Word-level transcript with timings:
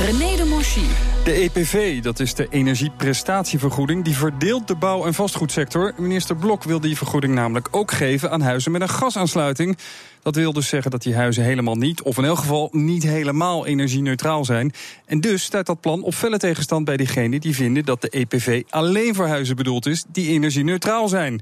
René 0.00 0.36
de 0.36 0.44
Monchy. 0.44 0.86
De 1.24 1.32
EPV, 1.32 2.02
dat 2.02 2.20
is 2.20 2.34
de 2.34 2.46
energieprestatievergoeding, 2.50 4.04
die 4.04 4.16
verdeelt 4.16 4.68
de 4.68 4.74
bouw- 4.74 5.04
en 5.04 5.14
vastgoedsector. 5.14 5.92
Minister 5.96 6.36
Blok 6.36 6.64
wil 6.64 6.80
die 6.80 6.96
vergoeding 6.96 7.34
namelijk 7.34 7.68
ook 7.70 7.90
geven 7.90 8.30
aan 8.30 8.40
huizen 8.40 8.72
met 8.72 8.80
een 8.80 8.88
gasaansluiting. 8.88 9.78
Dat 10.22 10.34
wil 10.34 10.52
dus 10.52 10.68
zeggen 10.68 10.90
dat 10.90 11.02
die 11.02 11.14
huizen 11.14 11.44
helemaal 11.44 11.74
niet, 11.74 12.02
of 12.02 12.18
in 12.18 12.24
elk 12.24 12.38
geval 12.38 12.68
niet 12.72 13.02
helemaal 13.02 13.66
energie-neutraal 13.66 14.44
zijn. 14.44 14.72
En 15.06 15.20
dus 15.20 15.42
staat 15.42 15.66
dat 15.66 15.80
plan 15.80 16.02
op 16.02 16.14
felle 16.14 16.38
tegenstand 16.38 16.84
bij 16.84 16.96
diegenen 16.96 17.40
die 17.40 17.54
vinden 17.54 17.84
dat 17.84 18.00
de 18.00 18.08
EPV 18.08 18.62
alleen 18.68 19.14
voor 19.14 19.26
huizen 19.26 19.56
bedoeld 19.56 19.86
is 19.86 20.04
die 20.08 20.28
energie-neutraal 20.28 21.08
zijn. 21.08 21.40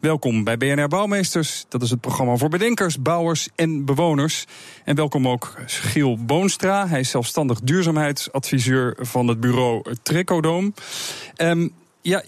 Welkom 0.00 0.44
bij 0.44 0.56
BNR 0.56 0.88
Bouwmeesters. 0.88 1.64
Dat 1.68 1.82
is 1.82 1.90
het 1.90 2.00
programma 2.00 2.36
voor 2.36 2.48
bedenkers, 2.48 3.02
bouwers 3.02 3.48
en 3.54 3.84
bewoners. 3.84 4.44
En 4.84 4.94
welkom 4.94 5.28
ook 5.28 5.54
Giel 5.66 6.24
Boonstra. 6.24 6.88
Hij 6.88 7.00
is 7.00 7.10
zelfstandig 7.10 7.60
duurzaamheidsadviseur 7.60 8.96
van 9.00 9.28
het 9.28 9.40
bureau 9.40 9.94
Trecodoom. 10.02 10.74
Um, 11.36 11.72
ja, 12.02 12.22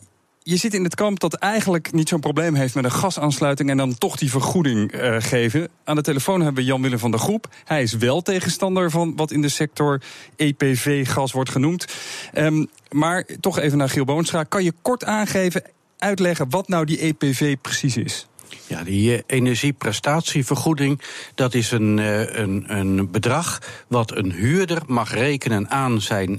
je 0.50 0.56
zit 0.56 0.74
in 0.74 0.84
het 0.84 0.94
kamp 0.94 1.20
dat 1.20 1.34
eigenlijk 1.34 1.92
niet 1.92 2.08
zo'n 2.08 2.20
probleem 2.20 2.54
heeft 2.54 2.74
met 2.74 2.84
een 2.84 2.92
gasaansluiting 2.92 3.70
en 3.70 3.76
dan 3.76 3.98
toch 3.98 4.16
die 4.16 4.30
vergoeding 4.30 4.94
uh, 4.94 5.16
geven. 5.18 5.68
Aan 5.84 5.96
de 5.96 6.02
telefoon 6.02 6.40
hebben 6.40 6.62
we 6.62 6.68
Jan-Willem 6.68 6.98
van 6.98 7.10
der 7.10 7.20
Groep. 7.20 7.48
Hij 7.64 7.82
is 7.82 7.92
wel 7.92 8.22
tegenstander 8.22 8.90
van 8.90 9.16
wat 9.16 9.30
in 9.30 9.42
de 9.42 9.48
sector 9.48 10.02
EPV-gas 10.36 11.32
wordt 11.32 11.50
genoemd. 11.50 11.86
Um, 12.34 12.68
maar 12.90 13.26
toch 13.40 13.58
even 13.58 13.78
naar 13.78 13.88
Giel 13.88 14.04
Boonstra. 14.04 14.42
Kan 14.42 14.64
je 14.64 14.72
kort 14.82 15.04
aangeven, 15.04 15.62
uitleggen 15.98 16.50
wat 16.50 16.68
nou 16.68 16.84
die 16.84 16.98
EPV 16.98 17.56
precies 17.62 17.96
is? 17.96 18.26
Ja, 18.66 18.82
die 18.82 19.22
energieprestatievergoeding, 19.26 21.00
dat 21.34 21.54
is 21.54 21.70
een, 21.70 21.98
een, 22.40 22.64
een 22.78 23.10
bedrag 23.10 23.58
wat 23.88 24.16
een 24.16 24.32
huurder 24.32 24.82
mag 24.86 25.14
rekenen 25.14 25.70
aan 25.70 26.00
zijn, 26.00 26.32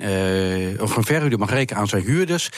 of 0.79 0.95
een 0.95 1.03
verhuurder 1.03 1.39
mag 1.39 1.49
rekenen 1.49 1.81
aan 1.81 1.87
zijn 1.87 2.03
huurders, 2.03 2.49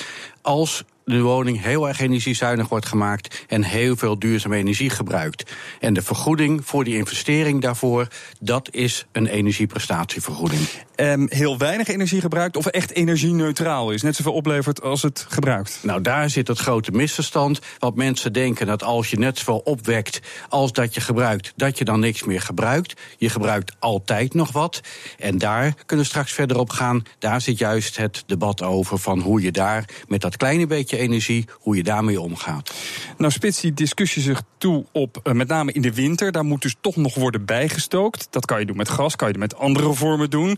als 0.41 0.83
de 1.05 1.21
woning 1.21 1.61
heel 1.61 1.87
erg 1.87 1.99
energiezuinig 1.99 2.69
wordt 2.69 2.85
gemaakt 2.85 3.45
en 3.47 3.63
heel 3.63 3.95
veel 3.95 4.19
duurzame 4.19 4.55
energie 4.55 4.89
gebruikt. 4.89 5.51
En 5.79 5.93
de 5.93 6.01
vergoeding 6.01 6.61
voor 6.65 6.83
die 6.83 6.97
investering 6.97 7.61
daarvoor, 7.61 8.07
dat 8.39 8.69
is 8.71 9.05
een 9.11 9.27
energieprestatievergoeding. 9.27 10.61
Um, 10.95 11.27
heel 11.29 11.57
weinig 11.57 11.87
energie 11.87 12.21
gebruikt 12.21 12.57
of 12.57 12.65
echt 12.65 12.91
energie-neutraal 12.91 13.91
is, 13.91 14.01
net 14.01 14.15
zoveel 14.15 14.33
oplevert 14.33 14.81
als 14.81 15.01
het 15.01 15.25
gebruikt? 15.29 15.79
Nou, 15.81 16.01
daar 16.01 16.29
zit 16.29 16.47
het 16.47 16.59
grote 16.59 16.91
misverstand. 16.91 17.59
Want 17.79 17.95
mensen 17.95 18.33
denken 18.33 18.65
dat 18.65 18.83
als 18.83 19.09
je 19.09 19.17
net 19.17 19.37
zoveel 19.37 19.61
opwekt 19.63 20.19
als 20.49 20.71
dat 20.71 20.93
je 20.93 21.01
gebruikt, 21.01 21.53
dat 21.55 21.77
je 21.77 21.85
dan 21.85 21.99
niks 21.99 22.23
meer 22.23 22.41
gebruikt. 22.41 23.01
Je 23.17 23.29
gebruikt 23.29 23.75
altijd 23.79 24.33
nog 24.33 24.51
wat. 24.51 24.81
En 25.19 25.37
daar 25.37 25.73
kunnen 25.85 26.05
we 26.05 26.11
straks 26.11 26.31
verder 26.31 26.57
op 26.57 26.69
gaan. 26.69 27.03
Daar 27.19 27.41
zit 27.41 27.57
juist 27.57 27.97
het 27.97 28.23
debat 28.25 28.61
over 28.61 28.97
van 28.97 29.19
hoe 29.19 29.41
je 29.41 29.51
daar 29.51 29.85
met 30.07 30.21
dat 30.21 30.37
kleine 30.37 30.67
beetje 30.67 30.92
energie, 30.97 31.45
hoe 31.51 31.75
je 31.75 31.83
daarmee 31.83 32.21
omgaat. 32.21 32.73
Nou 33.17 33.31
spitst 33.31 33.61
die 33.61 33.73
discussie 33.73 34.21
zich 34.21 34.41
toe 34.57 34.85
op 34.91 35.19
uh, 35.23 35.33
met 35.33 35.47
name 35.47 35.71
in 35.71 35.81
de 35.81 35.93
winter. 35.93 36.31
Daar 36.31 36.45
moet 36.45 36.61
dus 36.61 36.75
toch 36.81 36.95
nog 36.95 37.15
worden 37.15 37.45
bijgestookt. 37.45 38.27
Dat 38.29 38.45
kan 38.45 38.59
je 38.59 38.65
doen 38.65 38.77
met 38.77 38.89
gas, 38.89 39.15
kan 39.15 39.31
je 39.31 39.37
met 39.37 39.57
andere 39.57 39.93
vormen 39.93 40.29
doen. 40.29 40.57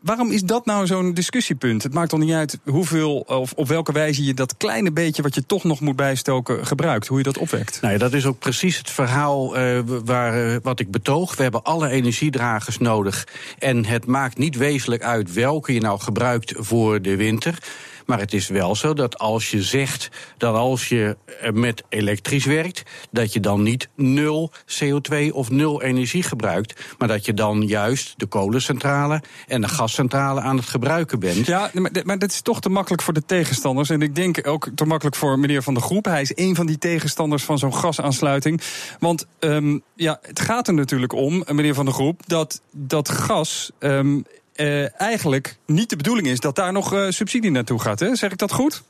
Waarom 0.00 0.30
is 0.30 0.42
dat 0.42 0.66
nou 0.66 0.86
zo'n 0.86 1.14
discussiepunt? 1.14 1.82
Het 1.82 1.94
maakt 1.94 2.10
toch 2.10 2.20
niet 2.20 2.32
uit 2.32 2.58
hoeveel 2.64 3.18
of 3.18 3.52
op 3.52 3.68
welke 3.68 3.92
wijze 3.92 4.24
je 4.24 4.34
dat 4.34 4.56
kleine 4.56 4.92
beetje 4.92 5.22
wat 5.22 5.34
je 5.34 5.46
toch 5.46 5.64
nog 5.64 5.80
moet 5.80 5.96
bijstoken 5.96 6.66
gebruikt, 6.66 7.06
hoe 7.06 7.18
je 7.18 7.24
dat 7.24 7.38
opwekt. 7.38 7.78
Nou 7.80 7.92
ja, 7.92 7.98
dat 7.98 8.12
is 8.12 8.26
ook 8.26 8.38
precies 8.38 8.78
het 8.78 8.90
verhaal 8.90 9.58
uh, 9.58 9.80
waar, 10.04 10.46
uh, 10.46 10.56
wat 10.62 10.80
ik 10.80 10.90
betoog. 10.90 11.36
We 11.36 11.42
hebben 11.42 11.62
alle 11.62 11.88
energiedragers 11.88 12.78
nodig. 12.78 13.26
En 13.58 13.84
het 13.84 14.06
maakt 14.06 14.38
niet 14.38 14.56
wezenlijk 14.56 15.02
uit 15.02 15.32
welke 15.32 15.74
je 15.74 15.80
nou 15.80 16.00
gebruikt 16.00 16.52
voor 16.56 17.02
de 17.02 17.16
winter. 17.16 17.58
Maar 18.06 18.18
het 18.18 18.32
is 18.32 18.48
wel 18.48 18.74
zo 18.74 18.94
dat 18.94 19.18
als 19.18 19.50
je 19.50 19.62
zegt 19.62 20.08
dat 20.36 20.54
als 20.54 20.88
je 20.88 21.16
met 21.52 21.82
elektrisch 21.88 22.44
werkt, 22.44 22.82
dat 23.10 23.32
je 23.32 23.40
dan 23.40 23.62
niet 23.62 23.88
nul 23.96 24.52
CO2 24.66 25.30
of 25.32 25.50
nul 25.50 25.82
energie 25.82 26.22
gebruikt, 26.22 26.80
maar 26.98 27.08
dat 27.08 27.24
je 27.24 27.34
dan 27.34 27.62
juist 27.62 28.14
de 28.16 28.26
kolencentrale 28.26 29.22
en 29.46 29.60
de 29.60 29.68
gascentrale 29.68 30.40
aan 30.40 30.56
het 30.56 30.66
gebruiken 30.66 31.18
bent. 31.18 31.46
Ja, 31.46 31.70
maar 32.04 32.18
dat 32.18 32.30
is 32.30 32.40
toch 32.40 32.60
te 32.60 32.68
makkelijk 32.68 33.02
voor 33.02 33.14
de 33.14 33.24
tegenstanders. 33.24 33.90
En 33.90 34.02
ik 34.02 34.14
denk 34.14 34.46
ook 34.46 34.68
te 34.74 34.84
makkelijk 34.84 35.16
voor 35.16 35.38
meneer 35.38 35.62
Van 35.62 35.74
der 35.74 35.82
Groep. 35.82 36.04
Hij 36.04 36.20
is 36.20 36.32
een 36.34 36.54
van 36.54 36.66
die 36.66 36.78
tegenstanders 36.78 37.42
van 37.44 37.58
zo'n 37.58 37.74
gasaansluiting. 37.74 38.60
Want 38.98 39.26
um, 39.38 39.82
ja, 39.94 40.18
het 40.22 40.40
gaat 40.40 40.68
er 40.68 40.74
natuurlijk 40.74 41.12
om, 41.12 41.44
meneer 41.46 41.74
Van 41.74 41.84
der 41.84 41.94
Groep, 41.94 42.20
dat 42.26 42.60
dat 42.70 43.08
gas. 43.08 43.70
Um, 43.78 44.24
uh, 44.56 45.00
eigenlijk 45.00 45.56
niet 45.66 45.90
de 45.90 45.96
bedoeling 45.96 46.26
is 46.26 46.40
dat 46.40 46.56
daar 46.56 46.72
nog 46.72 46.92
uh, 46.92 47.08
subsidie 47.08 47.50
naartoe 47.50 47.80
gaat. 47.80 48.00
Hè? 48.00 48.14
Zeg 48.14 48.32
ik 48.32 48.38
dat 48.38 48.52
goed? 48.52 48.82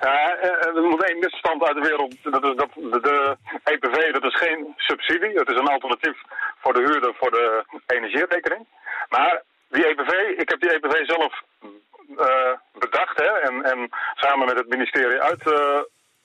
Ja, 0.00 0.36
uh, 0.36 0.76
er 0.76 0.82
moet 0.82 1.04
één 1.04 1.18
misverstand 1.18 1.62
uit 1.64 1.74
de 1.74 1.88
wereld. 1.88 2.14
Dat 2.22 2.44
is 2.44 2.56
dat 2.56 3.02
de, 3.02 3.36
EPV 3.64 4.12
dat 4.12 4.24
is 4.24 4.36
geen 4.36 4.74
subsidie. 4.76 5.38
Het 5.38 5.50
is 5.50 5.58
een 5.58 5.68
alternatief 5.68 6.18
voor 6.60 6.72
de 6.72 6.80
huurder 6.80 7.14
voor 7.14 7.30
de 7.30 7.64
energierekening. 7.86 8.66
Maar 9.08 9.42
die 9.68 9.86
EPV, 9.86 10.12
ik 10.40 10.48
heb 10.48 10.60
die 10.60 10.72
EPV 10.72 11.06
zelf 11.06 11.42
bedacht 12.72 13.16
hè, 13.18 13.30
en, 13.48 13.62
en 13.62 13.88
samen 14.14 14.46
met 14.46 14.58
het 14.58 14.68
ministerie 14.68 15.20
uit 15.20 15.42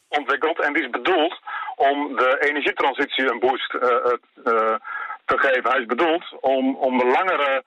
ontwikkeld. 0.08 0.62
En 0.62 0.74
die 0.74 0.84
is 0.84 0.90
bedoeld 0.90 1.40
om 1.76 2.16
de 2.16 2.38
energietransitie 2.40 3.32
een 3.32 3.40
boost 3.40 3.70
te 5.26 5.38
geven. 5.38 5.72
Hij 5.72 5.80
is 5.80 5.86
bedoeld 5.86 6.26
om, 6.40 6.76
om 6.76 6.98
de 6.98 7.06
langere 7.06 7.64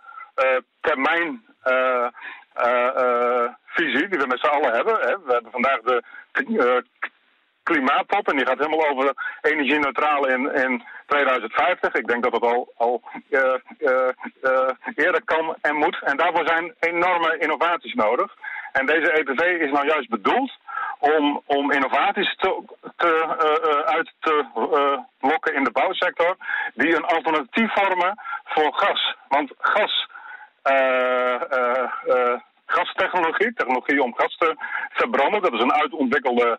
termijn 0.80 1.44
uh, 1.64 2.06
uh, 2.64 3.48
visie 3.64 4.08
die 4.08 4.18
we 4.18 4.26
met 4.26 4.40
z'n 4.40 4.46
allen 4.46 4.72
hebben. 4.72 4.94
Hè. 5.00 5.18
We 5.24 5.32
hebben 5.32 5.50
vandaag 5.50 5.80
de 5.80 6.02
klimaattop 7.62 8.28
en 8.28 8.36
die 8.36 8.46
gaat 8.46 8.58
helemaal 8.58 8.88
over 8.88 9.14
energie-neutraal 9.42 10.26
in, 10.26 10.54
in 10.54 10.84
2050. 11.06 11.94
Ik 11.94 12.06
denk 12.06 12.22
dat 12.22 12.32
het 12.32 12.42
al, 12.42 12.72
al 12.76 13.02
eerder 14.94 15.22
kan 15.24 15.56
en 15.60 15.76
moet. 15.76 15.98
En 16.02 16.16
daarvoor 16.16 16.46
zijn 16.46 16.74
enorme 16.80 17.38
innovaties 17.38 17.94
nodig. 17.94 18.34
En 18.72 18.86
deze 18.86 19.12
EPV 19.12 19.40
is 19.40 19.70
nou 19.70 19.86
juist 19.86 20.08
bedoeld 20.08 20.52
om, 20.98 21.42
om 21.46 21.72
innovaties 21.72 22.36
te, 22.36 22.62
te, 22.96 23.12
uit 23.86 24.12
te 24.20 24.44
lokken 25.20 25.54
in 25.54 25.64
de 25.64 25.70
bouwsector... 25.70 26.36
die 26.74 26.96
een 26.96 27.04
alternatief 27.04 27.72
vormen 27.72 28.20
voor 28.44 28.74
gas. 28.74 29.16
Want 29.28 29.52
gas 29.58 30.08
gastechnologie, 32.66 33.52
technologie 33.54 34.02
om 34.02 34.14
gas 34.16 34.36
te 34.36 34.56
verbranden. 34.92 35.42
Dat 35.42 35.52
is 35.52 35.60
een 35.60 35.72
uitontwikkelde 35.72 36.58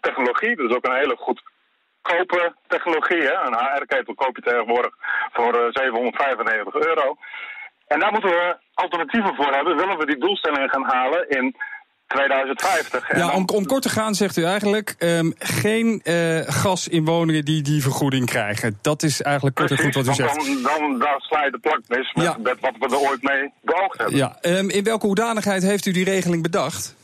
technologie. 0.00 0.56
Dat 0.56 0.70
is 0.70 0.76
ook 0.76 0.86
een 0.86 0.94
hele 0.94 1.16
goedkope 1.16 2.54
technologie. 2.66 3.22
Hè? 3.22 3.32
Een 3.32 3.58
HR-ketel 3.58 4.14
koop 4.14 4.36
je 4.36 4.42
tegenwoordig 4.42 4.94
voor 5.32 5.68
795 5.70 6.74
euro. 6.74 7.16
En 7.86 8.00
daar 8.00 8.12
moeten 8.12 8.30
we 8.30 8.56
alternatieven 8.74 9.34
voor 9.34 9.52
hebben. 9.52 9.76
Willen 9.76 9.98
we 9.98 10.06
die 10.06 10.18
doelstellingen 10.18 10.70
gaan 10.70 10.84
halen 10.84 11.28
in 11.28 11.56
2050. 12.06 13.16
Ja, 13.16 13.32
om, 13.32 13.48
om 13.54 13.66
kort 13.66 13.82
te 13.82 13.88
gaan 13.88 14.14
zegt 14.14 14.36
u 14.36 14.44
eigenlijk 14.44 14.94
um, 14.98 15.32
geen 15.38 16.00
uh, 16.04 16.40
gas 16.46 16.88
in 16.88 17.04
woningen 17.04 17.44
die 17.44 17.62
die 17.62 17.82
vergoeding 17.82 18.26
krijgen. 18.26 18.78
Dat 18.82 19.02
is 19.02 19.22
eigenlijk 19.22 19.56
kort 19.56 19.70
en 19.70 19.78
goed 19.78 19.94
wat 19.94 20.08
u 20.08 20.14
zegt. 20.14 20.34
Dan, 20.34 20.62
dan, 20.62 20.98
dan 20.98 21.20
sla 21.20 21.44
je 21.44 21.50
de 21.50 21.58
plak 21.58 21.80
mis 21.88 22.12
met, 22.12 22.24
ja. 22.24 22.36
met 22.42 22.60
wat 22.60 22.74
we 22.78 22.86
er 22.86 23.10
ooit 23.10 23.22
mee 23.22 23.52
beoogd 23.62 23.98
hebben. 23.98 24.16
Ja, 24.16 24.38
um, 24.42 24.70
in 24.70 24.84
welke 24.84 25.06
hoedanigheid 25.06 25.62
heeft 25.62 25.86
u 25.86 25.92
die 25.92 26.04
regeling 26.04 26.42
bedacht? 26.42 26.94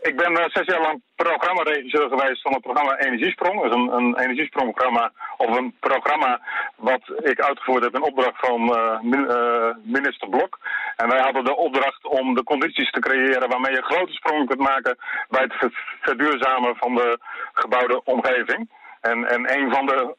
Ik 0.00 0.16
ben 0.16 0.32
uh, 0.32 0.44
zes 0.48 0.66
jaar 0.66 0.80
lang 0.80 1.02
programmaregisseur 1.16 2.08
geweest 2.08 2.42
van 2.42 2.52
het 2.52 2.62
programma 2.62 2.98
Energiesprong. 2.98 3.62
Dat 3.62 3.70
is 3.70 3.76
een, 3.76 3.92
een 3.92 4.18
energiesprongprogramma, 4.18 5.12
of 5.36 5.56
een 5.56 5.76
programma 5.80 6.40
wat 6.76 7.02
ik 7.16 7.40
uitgevoerd 7.40 7.84
heb 7.84 7.94
in 7.94 8.02
opdracht 8.02 8.46
van 8.46 8.60
uh, 8.62 9.74
minister 9.82 10.28
Blok. 10.28 10.58
En 10.96 11.08
wij 11.08 11.20
hadden 11.20 11.44
de 11.44 11.56
opdracht 11.56 12.04
om 12.06 12.34
de 12.34 12.42
condities 12.42 12.90
te 12.90 13.00
creëren 13.00 13.48
waarmee 13.48 13.74
je 13.74 13.82
grote 13.82 14.12
sprongen 14.12 14.46
kunt 14.46 14.60
maken 14.60 14.98
bij 15.28 15.42
het 15.42 15.72
verduurzamen 16.00 16.76
van 16.76 16.94
de 16.94 17.18
gebouwde 17.52 18.04
omgeving. 18.04 18.70
En, 19.00 19.24
en 19.24 19.58
een 19.58 19.70
van 19.70 19.86
de, 19.86 20.14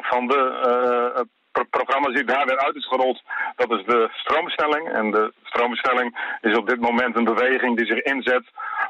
van 0.00 0.26
de 0.26 1.28
pro- 1.52 1.64
programma 1.70 2.08
die 2.08 2.24
daar 2.24 2.46
weer 2.46 2.58
uit 2.58 2.76
is 2.76 2.88
gerold, 2.88 3.22
dat 3.56 3.70
is 3.70 3.84
de 3.86 4.08
stroomversnelling. 4.12 4.88
En 4.88 5.10
de 5.10 5.32
stroomversnelling 5.44 6.18
is 6.40 6.56
op 6.56 6.68
dit 6.68 6.80
moment 6.80 7.16
een 7.16 7.24
beweging 7.24 7.76
die 7.76 7.86
zich 7.86 8.02
inzet 8.02 8.44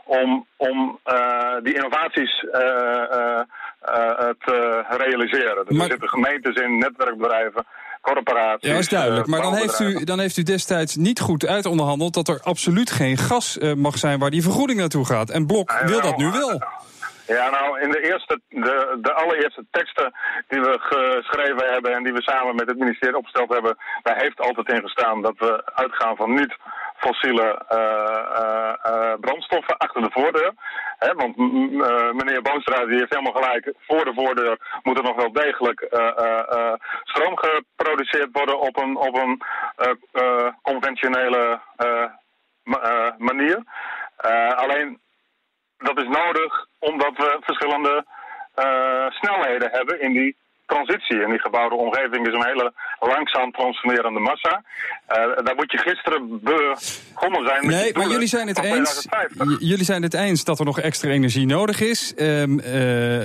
om, 0.05 0.47
om 0.57 0.99
eh, 1.05 1.57
die 1.63 1.75
innovaties 1.75 2.45
eh, 2.53 2.61
eh, 2.63 4.29
te 4.45 4.85
realiseren. 4.89 5.65
Dus 5.67 5.77
Maar- 5.77 5.87
er 5.87 5.91
zitten 5.91 6.09
gemeentes 6.09 6.57
in, 6.57 6.79
netwerkbedrijven, 6.79 7.67
corporaties. 8.01 8.69
Ja, 8.69 8.73
dat 8.73 8.81
is 8.83 8.89
duidelijk. 8.89 9.27
Maar 9.27 9.43
dan 9.43 9.55
heeft, 9.55 9.81
u, 9.81 10.05
dan 10.05 10.19
heeft 10.19 10.37
u 10.37 10.43
destijds 10.43 10.97
niet 10.97 11.21
goed 11.21 11.47
uitonderhandeld 11.47 12.15
dat 12.15 12.29
er 12.29 12.41
absoluut 12.43 12.91
geen 12.91 13.17
gas 13.17 13.59
mag 13.77 13.99
zijn 13.99 14.19
waar 14.19 14.31
die 14.31 14.43
vergoeding 14.43 14.79
naartoe 14.79 15.07
gaat. 15.07 15.31
En 15.31 15.47
Blok 15.47 15.81
wil 15.87 16.01
dat 16.01 16.17
nu 16.17 16.31
wel. 16.31 16.63
Ja, 17.37 17.51
nou, 17.51 17.81
in 17.81 17.91
de, 17.91 18.01
eerste, 18.01 18.41
de, 18.49 18.99
de 19.03 19.13
allereerste 19.13 19.65
teksten 19.71 20.15
die 20.49 20.61
we 20.61 20.77
geschreven 20.79 21.73
hebben 21.73 21.93
en 21.95 22.03
die 22.03 22.13
we 22.13 22.23
samen 22.23 22.55
met 22.55 22.69
het 22.69 22.79
ministerie 22.79 23.17
opgesteld 23.17 23.53
hebben, 23.53 23.77
daar 24.03 24.17
heeft 24.17 24.41
altijd 24.41 24.69
in 24.69 24.81
gestaan 24.81 25.23
dat 25.23 25.35
we 25.39 25.71
uitgaan 25.75 26.17
van 26.17 26.35
niet 26.35 26.57
fossiele 26.97 27.65
eh, 27.69 28.75
eh, 28.83 29.15
brandstoffen 29.21 29.77
achter 29.77 30.03
de 30.03 30.11
voordeur. 30.11 30.53
Hè, 30.99 31.15
want 31.15 31.37
meneer 32.17 32.43
Boonstra 32.43 32.85
die 32.85 32.99
heeft 32.99 33.15
helemaal 33.15 33.43
gelijk. 33.43 33.73
Voor 33.79 34.05
de 34.05 34.15
voordeur 34.15 34.59
moet 34.83 34.99
er 34.99 35.05
nog 35.05 35.17
wel 35.17 35.33
degelijk 35.33 35.81
stroom 37.05 37.37
geproduceerd 37.37 38.29
worden 38.33 38.61
op 38.61 38.77
een, 38.77 38.97
op 38.97 39.17
een 39.17 39.43
conventionele 40.63 41.61
ma- 42.63 43.15
manier. 43.19 43.63
Alleen 44.57 45.01
dat 45.81 45.99
is 45.99 46.09
nodig 46.09 46.67
omdat 46.79 47.17
we 47.17 47.39
verschillende 47.41 48.05
eh, 48.55 49.11
snelheden 49.11 49.71
hebben 49.71 50.01
in 50.01 50.13
die 50.13 50.37
transitie. 50.75 51.23
En 51.25 51.31
die 51.31 51.41
gebouwde 51.41 51.75
omgeving 51.75 52.27
is 52.29 52.35
een 52.35 52.47
hele 52.53 52.73
langzaam 53.01 53.51
transformerende 53.53 54.21
massa. 54.21 54.63
Eh, 55.07 55.17
daar 55.45 55.55
moet 55.57 55.71
je 55.73 55.79
gisteren 55.79 56.41
begonnen 56.43 57.43
zijn 57.49 57.67
met 57.67 57.75
Nee, 57.77 57.93
maar 57.95 58.09
jullie 58.09 58.27
zijn 58.37 58.49
het 58.49 58.59
eens. 58.59 58.91
2050. 59.01 59.61
J- 59.61 59.69
Jullie 59.71 59.85
zijn 59.85 60.03
het 60.03 60.15
eens 60.15 60.45
dat 60.45 60.59
er 60.59 60.65
nog 60.65 60.79
extra 60.81 61.09
energie 61.11 61.47
nodig 61.47 61.81
is. 61.81 62.15
Eh, 62.15 62.43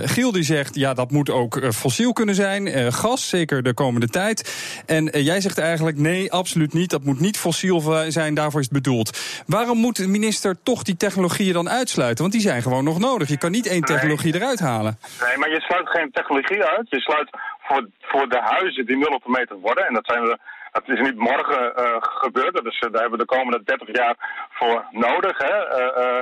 Giel 0.04 0.32
die 0.32 0.44
zegt, 0.44 0.76
ja, 0.76 0.94
dat 0.94 1.12
moet 1.12 1.30
ook 1.30 1.58
eh, 1.58 1.70
fossiel 1.70 2.14
kunnen 2.14 2.36
zijn. 2.36 2.94
gas, 2.94 3.30
zeker 3.30 3.64
de 3.64 3.74
komende 3.74 4.08
tijd. 4.08 4.38
En 4.86 5.06
jij 5.24 5.42
zegt 5.42 5.58
eigenlijk, 5.58 5.98
nee, 5.98 6.32
absoluut 6.32 6.74
niet. 6.74 6.90
Dat 6.90 7.04
moet 7.04 7.20
niet 7.20 7.38
fossiel 7.38 7.80
zijn, 8.08 8.34
daarvoor 8.34 8.60
is 8.60 8.66
het 8.66 8.84
bedoeld. 8.84 9.20
Waarom 9.48 9.78
moet 9.78 9.96
de 9.96 10.08
minister 10.08 10.56
toch 10.64 10.84
die 10.84 10.98
technologieën 10.98 11.54
dan 11.54 11.70
uitsluiten? 11.70 12.22
Want 12.22 12.32
die 12.32 12.42
zijn 12.42 12.62
gewoon 12.62 12.84
nog 12.84 13.00
nodig. 13.00 13.28
Je 13.30 13.38
kan 13.38 13.52
niet 13.52 13.68
één 13.68 13.82
technologie 13.82 14.36
eruit 14.36 14.60
halen. 14.60 14.98
Nee, 15.28 15.38
maar 15.38 15.50
je 15.50 15.62
sluit 15.62 15.90
geen 15.90 16.12
technologie 16.12 16.64
uit. 16.64 16.90
Je 16.90 17.00
sluit 17.00 17.30
voor, 17.68 17.88
voor 18.00 18.30
de 18.30 18.40
huizen 18.40 18.86
die 18.86 18.98
nul 18.98 19.16
op 19.16 19.28
meter 19.28 19.56
worden. 19.56 19.86
En 19.86 19.94
dat 19.94 20.06
zijn 20.06 20.24
we. 20.24 20.38
Dat 20.72 20.88
is 20.88 21.00
niet 21.00 21.16
morgen 21.16 21.76
eh, 21.76 21.96
gebeurd. 22.00 22.64
Dus 22.64 22.80
daar 22.80 23.02
hebben 23.02 23.20
we 23.20 23.26
de 23.26 23.36
komende 23.36 23.64
30 23.64 23.88
jaar 23.92 24.16
voor 24.50 24.86
nodig. 24.92 25.38
Hè. 25.38 25.68
Eh, 25.68 26.04
eh, 26.04 26.20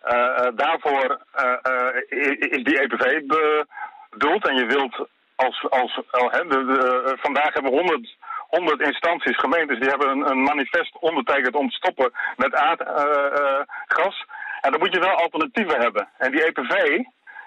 eh, 0.00 0.46
eh, 0.46 0.52
daarvoor 0.56 1.20
eh, 1.32 1.56
eh, 1.62 2.50
is 2.50 2.64
die 2.64 2.80
EPV 2.80 3.20
bedoeld. 4.10 4.48
En 4.48 4.56
je 4.56 4.66
wilt 4.66 5.08
als. 5.36 5.66
als 5.70 6.00
de, 6.48 7.02
eh, 7.06 7.12
vandaag 7.22 7.54
hebben 7.54 7.72
we 7.72 7.78
100, 7.78 8.16
100 8.48 8.80
instanties, 8.80 9.38
gemeentes, 9.38 9.78
die 9.78 9.88
hebben 9.88 10.30
een, 10.30 10.42
manifest 10.42 10.96
ondertekend 11.00 11.54
om 11.54 11.68
te 11.68 11.76
stoppen 11.76 12.12
met 12.36 12.54
aardgas. 12.54 14.24
en 14.60 14.70
dan 14.70 14.80
moet 14.80 14.94
je 14.94 15.00
wel 15.00 15.20
alternatieven 15.22 15.80
hebben. 15.80 16.08
En 16.18 16.30
die 16.30 16.44
EPV 16.44 17.04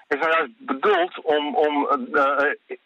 is 0.07 0.19
nou 0.19 0.31
juist 0.31 0.51
bedoeld 0.57 1.21
om, 1.21 1.55
om 1.55 1.88
eh, 1.88 2.77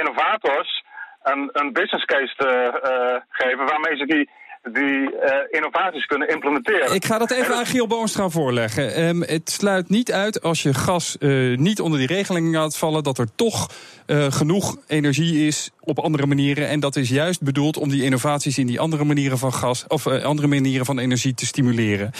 innovators 0.00 0.84
een, 1.22 1.50
een 1.52 1.72
business 1.72 2.04
case 2.04 2.34
te 2.36 2.50
eh, 2.82 3.20
geven 3.28 3.64
waarmee 3.66 3.96
ze 3.96 4.06
die, 4.06 4.30
die 4.72 5.18
eh, 5.18 5.34
innovaties 5.50 6.06
kunnen 6.06 6.28
implementeren. 6.28 6.94
Ik 6.94 7.04
ga 7.04 7.18
dat 7.18 7.30
even 7.30 7.54
aan 7.56 7.66
Giel 7.66 7.86
Boonstra 7.86 8.28
voorleggen. 8.28 8.94
Ehm, 8.94 9.20
het 9.20 9.50
sluit 9.50 9.88
niet 9.88 10.12
uit 10.12 10.42
als 10.42 10.62
je 10.62 10.74
gas 10.74 11.18
eh, 11.18 11.56
niet 11.56 11.80
onder 11.80 11.98
die 11.98 12.08
regeling 12.08 12.54
laat 12.54 12.76
vallen, 12.76 13.02
dat 13.02 13.18
er 13.18 13.28
toch 13.34 13.70
eh, 14.06 14.32
genoeg 14.32 14.76
energie 14.86 15.46
is 15.46 15.70
op 15.80 15.98
andere 15.98 16.26
manieren. 16.26 16.68
En 16.68 16.80
dat 16.80 16.96
is 16.96 17.08
juist 17.08 17.42
bedoeld 17.42 17.76
om 17.76 17.88
die 17.88 18.02
innovaties 18.02 18.58
in 18.58 18.66
die 18.66 18.80
andere 18.80 19.04
manieren 19.04 19.38
van 19.38 19.52
gas 19.52 19.84
of 19.88 20.06
andere 20.06 20.48
manieren 20.48 20.86
van 20.86 20.98
energie 20.98 21.34
te 21.34 21.46
stimuleren. 21.46 22.10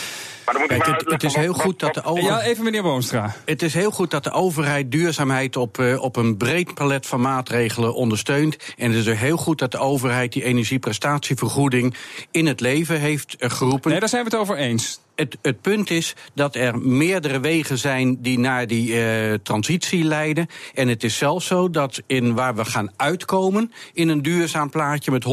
Maar 0.45 0.55
dan 0.55 0.63
moet 0.63 0.71
ik 0.71 0.79
Kijk, 0.79 0.91
maar 0.91 0.99
het, 0.99 1.11
het 1.11 1.23
is 1.23 1.35
heel 1.35 1.53
wat- 1.53 1.61
goed 1.61 1.81
dat 1.81 1.95
de 1.95 2.03
over... 2.03 2.25
Ja, 2.25 2.43
even 2.43 2.65
meneer 2.65 2.83
Boonstra. 2.83 3.35
Het 3.45 3.63
is 3.63 3.75
heel 3.75 3.91
goed 3.91 4.11
dat 4.11 4.25
de 4.25 4.31
overheid 4.31 4.91
duurzaamheid 4.91 5.57
op, 5.57 5.79
eh, 5.79 6.03
op 6.03 6.17
een 6.17 6.37
breed 6.37 6.75
palet 6.75 7.07
van 7.07 7.21
maatregelen 7.21 7.95
ondersteunt. 7.95 8.57
En 8.77 8.91
het 8.91 9.07
is 9.07 9.09
ook 9.13 9.19
heel 9.19 9.37
goed 9.37 9.59
dat 9.59 9.73
de 9.73 9.79
overheid 9.79 10.33
die 10.33 10.45
energieprestatievergoeding 10.45 11.95
in 12.35 12.47
het 12.47 12.61
leven 12.61 13.01
heeft 13.01 13.37
geroepen. 13.39 13.91
Nee, 13.91 14.01
daar 14.01 14.09
zijn 14.09 14.25
we 14.25 14.31
het 14.31 14.39
over 14.39 14.57
eens. 14.57 15.01
Het, 15.15 15.37
het 15.43 15.61
punt 15.61 15.91
is 15.91 16.15
dat 16.35 16.55
er 16.55 16.79
meerdere 16.79 17.41
wegen 17.41 17.79
zijn 17.79 18.23
die 18.23 18.39
naar 18.39 18.67
die 18.67 19.01
eh, 19.01 19.35
transitie 19.43 20.05
leiden. 20.05 20.47
En 20.75 20.89
het 20.89 21.05
is 21.05 21.17
zelfs 21.17 21.47
zo 21.47 21.71
dat 21.71 22.03
in 22.07 22.35
waar 22.35 22.55
we 22.55 22.65
gaan 22.65 22.93
uitkomen 22.97 23.73
in 23.93 24.09
een 24.09 24.23
duurzaam 24.23 24.71
plaatje 24.71 25.11
met 25.11 25.25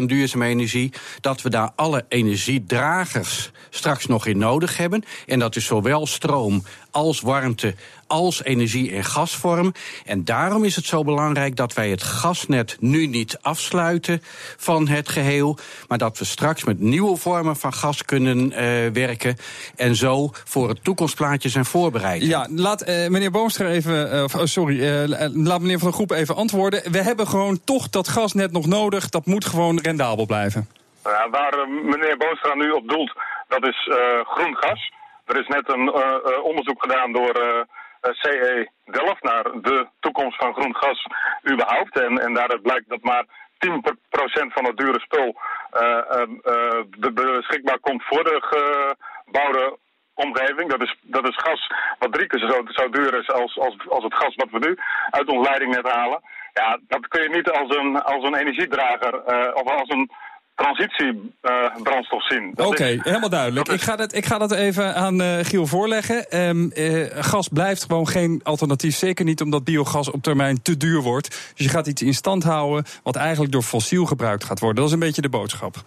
100% 0.00 0.04
duurzame 0.04 0.46
energie, 0.46 0.92
dat 1.20 1.42
we 1.42 1.50
daar 1.50 1.70
alle 1.74 2.04
energiedragers 2.08 3.50
straks 3.70 4.06
nog 4.06 4.26
in 4.26 4.38
nodig 4.38 4.76
hebben. 4.76 5.04
En 5.26 5.38
dat 5.38 5.56
is 5.56 5.64
zowel 5.64 6.06
stroom 6.06 6.62
als 6.90 7.20
warmte 7.20 7.74
als 8.06 8.44
energie- 8.44 8.90
en 8.90 9.04
gasvorm. 9.04 9.72
En 10.04 10.24
daarom 10.24 10.64
is 10.64 10.76
het 10.76 10.84
zo 10.84 11.04
belangrijk 11.04 11.56
dat 11.56 11.72
wij 11.72 11.90
het 11.90 12.02
gasnet 12.02 12.76
nu 12.80 13.06
niet 13.06 13.38
afsluiten 13.40 14.22
van 14.56 14.88
het 14.88 15.08
geheel, 15.08 15.58
maar 15.88 15.98
dat 15.98 16.18
we 16.18 16.24
straks 16.24 16.64
met 16.64 16.80
nieuwe 16.80 17.16
vormen 17.16 17.56
van 17.56 17.72
gas 17.72 18.04
kunnen 18.04 18.52
eh, 18.52 18.64
werken 18.92 19.23
en 19.76 19.94
zo 19.94 20.30
voor 20.32 20.68
het 20.68 20.84
toekomstplaatje 20.84 21.48
zijn 21.48 21.64
voorbereid. 21.64 22.22
Ja, 22.22 22.46
laat 22.50 22.82
eh, 22.82 23.08
meneer 23.08 23.30
Boomstra 23.30 23.66
even, 23.66 24.12
eh, 24.12 24.22
of, 24.22 24.34
oh, 24.34 24.44
sorry, 24.44 24.78
eh, 24.82 25.04
laat 25.32 25.60
meneer 25.60 25.78
Van 25.78 25.88
der 25.88 25.96
Groep 25.96 26.10
even 26.10 26.36
antwoorden. 26.36 26.92
We 26.92 27.02
hebben 27.02 27.26
gewoon 27.26 27.60
toch 27.64 27.88
dat 27.88 28.08
gasnet 28.08 28.52
nog 28.52 28.66
nodig. 28.66 29.08
Dat 29.08 29.26
moet 29.26 29.44
gewoon 29.44 29.78
rendabel 29.82 30.26
blijven. 30.26 30.68
Ja, 31.04 31.30
waar 31.30 31.68
meneer 31.68 32.16
Boonstra 32.16 32.54
nu 32.54 32.70
op 32.70 32.88
doelt, 32.88 33.12
dat 33.48 33.66
is 33.66 33.88
eh, 33.88 34.26
groen 34.26 34.56
gas. 34.56 34.92
Er 35.24 35.40
is 35.40 35.46
net 35.46 35.68
een 35.68 35.92
onderzoek 36.42 36.82
gedaan 36.82 37.12
door 37.12 37.34
CE 38.02 38.68
Delft 38.84 39.22
naar 39.22 39.42
de 39.42 39.86
toekomst 40.00 40.36
van 40.36 40.54
groen 40.54 40.76
gas 40.76 41.06
überhaupt. 41.52 42.00
En, 42.00 42.18
en 42.18 42.34
daaruit 42.34 42.62
blijkt 42.62 42.88
dat 42.88 43.02
maar 43.02 43.24
10% 43.24 44.52
van 44.52 44.64
het 44.64 44.76
dure 44.76 45.00
spul 45.00 45.36
eh, 45.74 45.98
eh, 46.10 46.22
eh, 46.22 46.84
be- 46.98 47.12
beschikbaar 47.12 47.78
komt 47.78 48.02
voor 48.04 48.24
de 48.24 48.36
gebouwde 48.40 49.78
omgeving. 50.14 50.70
Dat 50.70 50.82
is, 50.82 50.96
dat 51.02 51.28
is 51.28 51.36
gas 51.36 51.70
wat 51.98 52.12
drie 52.12 52.26
keer 52.26 52.40
zo, 52.40 52.62
zo 52.66 52.88
duur 52.88 53.14
is 53.14 53.30
als, 53.30 53.58
als, 53.58 53.76
als 53.88 54.04
het 54.04 54.14
gas 54.14 54.34
wat 54.34 54.50
we 54.50 54.58
nu 54.58 54.78
uit 55.10 55.28
ons 55.28 55.46
leidingnet 55.48 55.88
halen. 55.92 56.20
Ja, 56.52 56.78
dat 56.88 57.08
kun 57.08 57.22
je 57.22 57.28
niet 57.28 57.50
als 57.50 57.76
een, 57.76 58.02
als 58.02 58.24
een 58.24 58.34
energiedrager 58.34 59.24
eh, 59.24 59.54
of 59.54 59.70
als 59.70 59.88
een 59.88 60.10
transitiebrandstof 60.54 62.26
zien. 62.26 62.50
Dat 62.54 62.66
Oké, 62.66 62.84
helemaal 62.84 63.28
duidelijk. 63.28 63.68
Ik 63.68 63.80
ga 63.80 63.96
dat, 63.96 64.14
ik 64.14 64.26
ga 64.26 64.38
dat 64.38 64.52
even 64.52 64.94
aan 64.94 65.20
eh, 65.20 65.38
Giel 65.42 65.66
voorleggen. 65.66 66.30
Ehm, 66.30 66.68
eh, 66.68 67.24
gas 67.24 67.48
blijft 67.48 67.82
gewoon 67.82 68.08
geen 68.08 68.40
alternatief. 68.42 68.96
Zeker 68.96 69.24
niet 69.24 69.40
omdat 69.40 69.64
biogas 69.64 70.10
op 70.10 70.22
termijn 70.22 70.62
te 70.62 70.76
duur 70.76 71.00
wordt. 71.00 71.28
Dus 71.28 71.66
je 71.66 71.68
gaat 71.68 71.86
iets 71.86 72.02
in 72.02 72.14
stand 72.14 72.42
houden 72.42 72.84
wat 73.02 73.16
eigenlijk 73.16 73.52
door 73.52 73.62
fossiel 73.62 74.04
gebruikt 74.04 74.44
gaat 74.44 74.60
worden. 74.60 74.76
Dat 74.76 74.86
is 74.86 74.92
een 74.92 75.06
beetje 75.06 75.22
de 75.22 75.28
boodschap. 75.28 75.82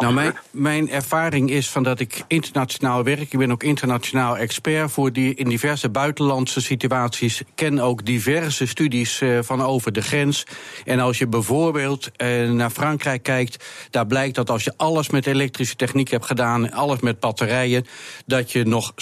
Nou, 0.00 0.14
mijn, 0.14 0.38
mijn 0.50 0.90
ervaring 0.90 1.50
is 1.50 1.68
van 1.68 1.82
dat 1.82 2.00
ik 2.00 2.24
internationaal 2.26 3.04
werk. 3.04 3.32
Ik 3.32 3.38
ben 3.38 3.52
ook 3.52 3.62
internationaal 3.62 4.36
expert 4.36 4.90
voor 4.90 5.12
die 5.12 5.34
in 5.34 5.48
diverse 5.48 5.88
buitenlandse 5.88 6.60
situaties. 6.60 7.42
Ken 7.54 7.78
ook 7.78 8.04
diverse 8.06 8.66
studies 8.66 9.20
eh, 9.20 9.38
van 9.42 9.62
over 9.62 9.92
de 9.92 10.02
grens. 10.02 10.46
En 10.84 11.00
als 11.00 11.18
je 11.18 11.26
bijvoorbeeld 11.26 12.10
eh, 12.16 12.50
naar 12.50 12.70
Frankrijk 12.70 13.22
kijkt, 13.22 13.64
daar 13.90 14.06
blijkt 14.06 14.34
dat 14.34 14.50
als 14.50 14.64
je 14.64 14.72
alles 14.76 15.10
met 15.10 15.26
elektrische 15.26 15.76
techniek 15.76 16.10
hebt 16.10 16.26
gedaan, 16.26 16.72
alles 16.72 17.00
met 17.00 17.20
batterijen, 17.20 17.86
dat 18.26 18.52
je 18.52 18.64
nog 18.64 18.92
70% 18.92 18.94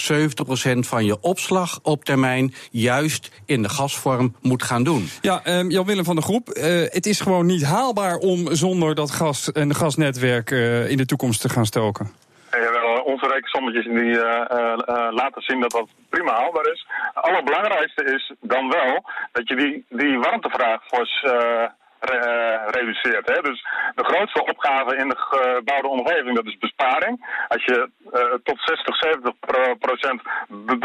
van 0.79 1.05
je 1.05 1.21
opslag 1.21 1.79
op 1.83 2.05
termijn 2.05 2.53
juist 2.71 3.31
in 3.45 3.61
de 3.61 3.69
gasvorm 3.69 4.35
moet 4.41 4.63
gaan 4.63 4.83
doen. 4.83 5.09
Ja, 5.21 5.43
ehm, 5.43 5.69
Jan-Willem 5.69 6.05
van 6.05 6.15
der 6.15 6.23
Groep. 6.23 6.49
eh, 6.49 6.81
het 6.89 7.05
is 7.05 7.19
gewoon 7.19 7.45
niet 7.45 7.63
haalbaar 7.63 8.17
om 8.17 8.55
zonder 8.55 8.95
dat 8.95 9.11
gas 9.11 9.51
en 9.51 9.75
gasnetwerk 9.75 10.51
in 10.89 10.97
de 10.97 11.05
toekomst 11.05 11.41
te 11.41 11.49
gaan 11.49 11.65
stoken. 11.65 12.11
En 12.49 12.61
jawel, 12.61 13.03
onze 13.03 13.27
rekensommetjes 13.27 13.85
die, 13.85 14.21
eh, 14.21 14.57
eh, 14.57 14.73
eh, 14.85 15.11
laten 15.11 15.41
zien 15.41 15.59
dat 15.59 15.71
dat 15.71 15.89
prima 16.09 16.33
haalbaar 16.33 16.71
is. 16.71 16.87
Het 17.13 17.23
allerbelangrijkste 17.23 18.03
is 18.03 18.33
dan 18.41 18.69
wel 18.69 19.03
dat 19.31 19.47
je 19.47 19.55
die, 19.55 19.85
die 19.89 20.19
warmtevraag 20.19 20.81
eh, 20.89 21.63
re- 21.99 22.61
reduceert. 22.65 23.27
Hè? 23.27 23.41
Dus 23.41 23.65
de 23.95 24.03
grootste 24.03 24.41
opgave 24.43 24.95
in 24.95 25.09
de 25.09 25.17
gebouwde 25.17 25.87
omgeving, 25.87 26.35
dat 26.35 26.45
is 26.45 26.57
besparing. 26.57 27.43
Als 27.47 27.63
je 27.65 27.89
eh, 28.11 28.21
tot 28.43 28.59
60, 28.61 28.95
70 28.97 29.33
pro- 29.39 29.75
procent 29.75 30.21
be- 30.47 30.77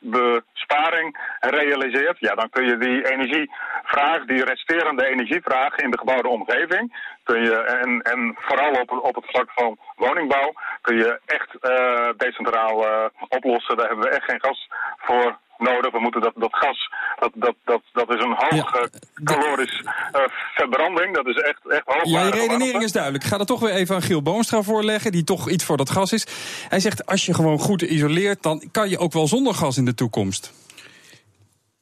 be- 0.00 0.42
besparing 0.52 1.36
realiseert, 1.40 2.18
ja, 2.18 2.34
dan 2.34 2.50
kun 2.50 2.64
je 2.66 2.76
die 2.76 3.10
energievraag, 3.12 4.24
die 4.24 4.44
resterende 4.44 5.06
energievraag 5.06 5.76
in 5.76 5.90
de 5.90 5.98
gebouwde 5.98 6.28
omgeving, 6.28 7.12
kun 7.22 7.42
je, 7.42 7.56
en, 7.56 8.02
en 8.02 8.36
vooral 8.38 8.72
op, 8.80 8.90
op 8.90 9.14
het 9.14 9.24
vlak 9.26 9.50
van 9.54 9.78
woningbouw, 9.96 10.52
kun 10.80 10.96
je 10.96 11.20
echt 11.26 11.54
eh, 11.60 12.08
decentraal 12.16 12.86
eh, 12.88 13.04
oplossen. 13.28 13.76
Daar 13.76 13.88
hebben 13.88 14.04
we 14.04 14.14
echt 14.14 14.24
geen 14.30 14.40
gas 14.40 14.68
voor 14.96 15.38
nodig. 15.58 15.92
We 15.92 16.00
moeten 16.00 16.20
dat, 16.20 16.32
dat 16.36 16.54
gas, 16.56 16.90
dat, 17.18 17.30
dat, 17.34 17.54
dat, 17.64 17.82
dat 17.92 18.08
is 18.10 18.22
een 18.24 18.34
hoge 18.36 18.90
calorisch 19.24 19.82
eh, 20.12 20.20
verbranding. 20.54 21.14
Dat 21.14 21.26
is 21.26 21.36
echt, 21.36 21.68
echt 21.68 21.82
hoog. 21.84 22.04
Ja, 22.04 22.22
je 22.24 22.30
redenering 22.30 22.82
is 22.82 22.92
duidelijk. 22.92 23.24
Ik 23.24 23.30
ga 23.30 23.38
dat 23.38 23.46
toch 23.46 23.60
weer 23.60 23.74
even 23.74 23.94
aan 23.94 24.02
Giel 24.02 24.22
Boonstra 24.22 24.62
voorleggen, 24.62 25.12
die 25.12 25.24
toch 25.24 25.48
iets 25.48 25.64
voor 25.64 25.76
dat 25.76 25.90
gas 25.90 26.12
is. 26.12 26.26
Hij 26.68 26.80
zegt, 26.80 27.06
als 27.06 27.26
je 27.26 27.34
gewoon 27.34 27.58
goed 27.58 27.82
isoleert, 27.82 28.42
dan 28.42 28.62
kan 28.72 28.88
je 28.88 28.98
ook 28.98 29.12
wel 29.12 29.28
zonder 29.28 29.54
gas 29.54 29.76
in 29.76 29.84
de 29.84 29.94
toekomst. 29.94 30.52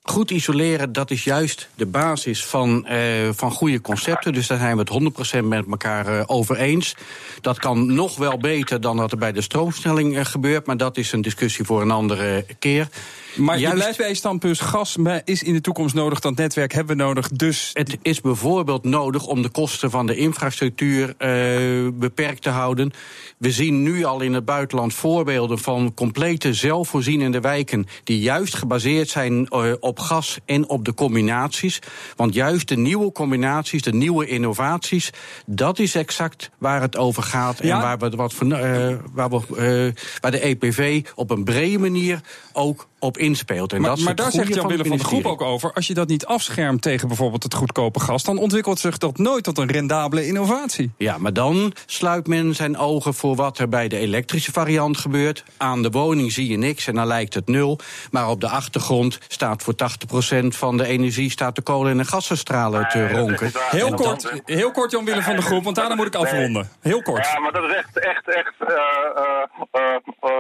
Goed 0.02 0.30
isoleren, 0.30 0.92
dat 0.92 1.10
is 1.10 1.24
juist 1.24 1.68
de 1.74 1.86
basis 1.86 2.44
van, 2.44 2.86
eh, 2.86 3.28
van 3.32 3.50
goede 3.50 3.80
concepten. 3.80 4.32
Dus 4.32 4.46
daar 4.46 4.58
zijn 4.58 4.72
we 4.72 4.80
het 4.80 4.88
100% 4.88 5.48
met 5.48 5.66
elkaar 5.70 6.06
eh, 6.06 6.24
over 6.26 6.56
eens. 6.56 6.96
Dat 7.40 7.58
kan 7.58 7.94
nog 7.94 8.16
wel 8.16 8.38
beter 8.38 8.80
dan 8.80 8.96
dat 8.96 9.12
er 9.12 9.18
bij 9.18 9.32
de 9.32 9.40
stroomstelling 9.40 10.16
eh, 10.16 10.24
gebeurt. 10.24 10.66
Maar 10.66 10.76
dat 10.76 10.96
is 10.96 11.12
een 11.12 11.22
discussie 11.22 11.64
voor 11.64 11.82
een 11.82 11.90
andere 11.90 12.46
keer. 12.58 12.88
Maar 13.36 13.54
je 13.54 13.60
Juist- 13.60 13.76
blijft 13.76 13.98
bij 13.98 14.08
je 14.08 14.14
standpunt, 14.14 14.60
gas 14.60 14.96
is 15.24 15.42
in 15.42 15.52
de 15.52 15.60
toekomst 15.60 15.94
nodig, 15.94 16.20
dat 16.20 16.36
netwerk 16.36 16.72
hebben 16.72 16.96
we 16.96 17.02
nodig. 17.02 17.28
Dus 17.28 17.70
Het 17.72 17.98
is 18.02 18.20
bijvoorbeeld 18.20 18.84
nodig 18.84 19.26
om 19.26 19.42
de 19.42 19.48
kosten 19.48 19.90
van 19.90 20.06
de 20.06 20.16
infrastructuur 20.16 21.14
eh, 21.18 21.88
beperkt 21.94 22.42
te 22.42 22.48
houden. 22.48 22.90
We 23.38 23.50
zien 23.50 23.82
nu 23.82 24.04
al 24.04 24.20
in 24.20 24.34
het 24.34 24.44
buitenland 24.44 24.94
voorbeelden 24.94 25.58
van 25.58 25.94
complete 25.94 26.54
zelfvoorzienende 26.54 27.40
wijken. 27.40 27.86
die 28.04 28.20
juist 28.20 28.54
gebaseerd 28.54 29.08
zijn 29.08 29.48
eh, 29.48 29.72
op 29.80 29.98
gas 29.98 30.38
en 30.44 30.68
op 30.68 30.84
de 30.84 30.94
combinaties. 30.94 31.78
Want 32.16 32.34
juist 32.34 32.68
de 32.68 32.76
nieuwe 32.76 33.12
combinaties, 33.12 33.82
de 33.82 33.92
nieuwe 33.94 34.26
innovaties. 34.26 35.10
dat 35.46 35.78
is 35.78 35.94
exact 35.94 36.50
waar 36.58 36.80
het 36.80 36.96
over 36.96 37.22
gaat. 37.22 37.62
Ja. 37.62 37.74
En 37.74 37.82
waar, 37.82 37.98
we 37.98 38.16
wat 38.16 38.34
van, 38.34 38.54
eh, 38.54 38.94
waar, 39.12 39.30
we, 39.30 39.92
waar 40.20 40.30
de 40.30 40.44
EPV 40.44 41.04
op 41.14 41.30
een 41.30 41.44
brede 41.44 41.78
manier 41.78 42.20
ook 42.52 42.90
op 43.02 43.18
inspeelt. 43.18 43.72
En 43.72 43.80
maar, 43.80 43.90
dat 43.90 43.98
is 43.98 44.04
maar 44.04 44.14
daar 44.14 44.30
zegt 44.30 44.48
Jan 44.48 44.58
van 44.58 44.70
Willem 44.70 44.86
van 44.86 44.96
de 44.96 45.04
Groep 45.04 45.26
ook 45.26 45.40
over. 45.40 45.72
Als 45.72 45.86
je 45.86 45.94
dat 45.94 46.08
niet 46.08 46.26
afschermt 46.26 46.82
tegen 46.82 47.08
bijvoorbeeld 47.08 47.42
het 47.42 47.54
goedkope 47.54 48.00
gas, 48.00 48.22
dan 48.22 48.38
ontwikkelt 48.38 48.78
zich 48.78 48.98
dat 48.98 49.18
nooit 49.18 49.44
tot 49.44 49.58
een 49.58 49.70
rendabele 49.70 50.26
innovatie. 50.26 50.90
Ja, 50.96 51.18
maar 51.18 51.32
dan 51.32 51.72
sluit 51.86 52.26
men 52.26 52.54
zijn 52.54 52.76
ogen 52.76 53.14
voor 53.14 53.36
wat 53.36 53.58
er 53.58 53.68
bij 53.68 53.88
de 53.88 53.96
elektrische 53.96 54.52
variant 54.52 54.96
gebeurt. 54.96 55.44
Aan 55.56 55.82
de 55.82 55.90
woning 55.90 56.32
zie 56.32 56.48
je 56.48 56.56
niks 56.56 56.86
en 56.86 56.94
dan 56.94 57.06
lijkt 57.06 57.34
het 57.34 57.48
nul. 57.48 57.78
Maar 58.10 58.28
op 58.28 58.40
de 58.40 58.48
achtergrond 58.48 59.18
staat 59.28 59.62
voor 59.62 59.74
80% 59.74 60.56
van 60.56 60.76
de 60.76 60.86
energie 60.86 61.30
staat 61.30 61.54
de 61.54 61.62
kolen- 61.62 61.98
en 61.98 62.06
gassenstralen 62.06 62.88
te 62.88 63.08
ronken. 63.08 63.52
Heel 63.70 63.94
kort, 63.94 64.42
heel 64.44 64.70
kort 64.70 64.90
Jan 64.90 65.04
Willem 65.04 65.22
van 65.22 65.36
de 65.36 65.42
Groep, 65.42 65.64
want 65.64 65.76
daarna 65.76 65.94
moet 65.94 66.06
ik 66.06 66.14
afronden. 66.14 66.70
Heel 66.80 67.02
kort. 67.02 67.26
Ja, 67.26 67.38
maar 67.38 67.52
dat 67.52 67.64
is 67.64 67.74
echt, 67.74 67.98
echt, 67.98 68.28
echt 68.28 68.54
eh, 68.58 68.74
eh, 69.72 69.94
eh, 70.20 70.38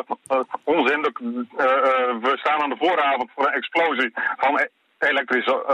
onzin. 0.64 1.04
Eh, 1.04 1.66
eh, 1.66 2.16
we 2.20 2.32
staan 2.38 2.62
aan 2.62 2.70
de 2.70 2.76
vooravond 2.76 3.30
voor 3.34 3.46
een 3.46 3.52
explosie 3.52 4.12
van 4.36 4.58
e- 4.58 4.68
elektrische 4.98 5.64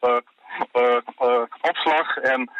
eh, 0.00 0.96
opslag. 1.60 2.16
En 2.16 2.50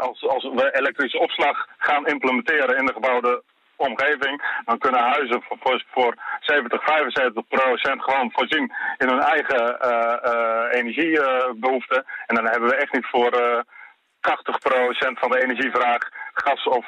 als, 0.00 0.28
als 0.28 0.44
we 0.44 0.70
elektrische 0.72 1.18
opslag 1.18 1.66
gaan 1.78 2.06
implementeren 2.06 2.78
in 2.78 2.86
de 2.86 2.92
gebouwde 2.92 3.42
omgeving, 3.80 4.62
dan 4.64 4.78
kunnen 4.78 5.00
huizen 5.00 5.42
voor, 5.42 5.56
voor, 5.60 5.84
voor 5.90 6.14
70, 6.40 6.84
75 6.84 7.48
procent 7.48 8.02
gewoon 8.02 8.30
voorzien 8.32 8.72
in 8.98 9.08
hun 9.08 9.20
eigen 9.20 9.80
eh, 9.80 10.32
eh, 10.32 10.78
energiebehoeften. 10.78 12.04
en 12.26 12.34
dan 12.34 12.46
hebben 12.48 12.68
we 12.68 12.76
echt 12.76 12.92
niet 12.92 13.06
voor 13.06 13.30
eh 13.32 13.60
80% 14.20 15.18
van 15.18 15.30
de 15.30 15.42
energievraag 15.42 16.08
gas 16.32 16.64
of 16.64 16.86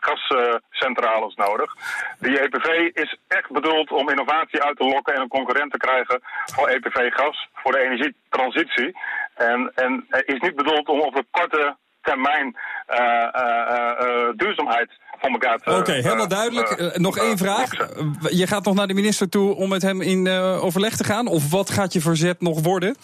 gascentrales 0.00 1.34
nodig. 1.34 1.74
Die 2.18 2.40
EPV 2.40 2.68
is 3.04 3.16
echt 3.28 3.50
bedoeld 3.50 3.90
om 3.90 4.08
innovatie 4.10 4.62
uit 4.62 4.76
te 4.76 4.84
lokken 4.84 5.14
en 5.14 5.20
een 5.20 5.28
concurrent 5.38 5.72
te 5.72 5.78
krijgen 5.78 6.20
voor 6.54 6.68
EPV-gas, 6.68 7.48
voor 7.54 7.72
de 7.72 7.78
energietransitie. 7.78 8.96
En, 9.34 9.72
en 9.74 10.04
eh, 10.08 10.34
is 10.34 10.40
niet 10.40 10.56
bedoeld 10.56 10.88
om 10.88 11.00
op 11.00 11.14
de 11.14 11.24
korte 11.30 11.76
termijn 12.02 12.56
eh, 12.86 12.98
eh, 12.98 13.30
eh, 13.32 13.90
eh, 14.06 14.28
duurzaamheid 14.36 14.90
voor 15.20 15.30
elkaar 15.30 15.58
te 15.58 15.70
Oké, 15.76 15.92
helemaal 15.92 16.24
eh, 16.24 16.28
duidelijk. 16.30 16.70
eh, 16.70 16.86
Eh, 16.86 16.94
nog 16.94 17.16
eh, 17.18 17.24
één 17.24 17.38
vraag. 17.38 17.72
Eh, 17.72 17.88
Je 18.30 18.46
gaat 18.46 18.64
nog 18.64 18.74
naar 18.74 18.86
de 18.86 18.94
minister 18.94 19.28
toe 19.28 19.54
om 19.54 19.68
met 19.68 19.82
hem 19.82 20.00
in 20.02 20.26
eh, 20.26 20.64
overleg 20.64 20.96
te 20.96 21.04
gaan? 21.04 21.26
Of 21.26 21.50
wat 21.50 21.70
gaat 21.70 21.92
je 21.92 22.00
verzet 22.00 22.40
nog 22.40 22.62
worden? 22.62 22.96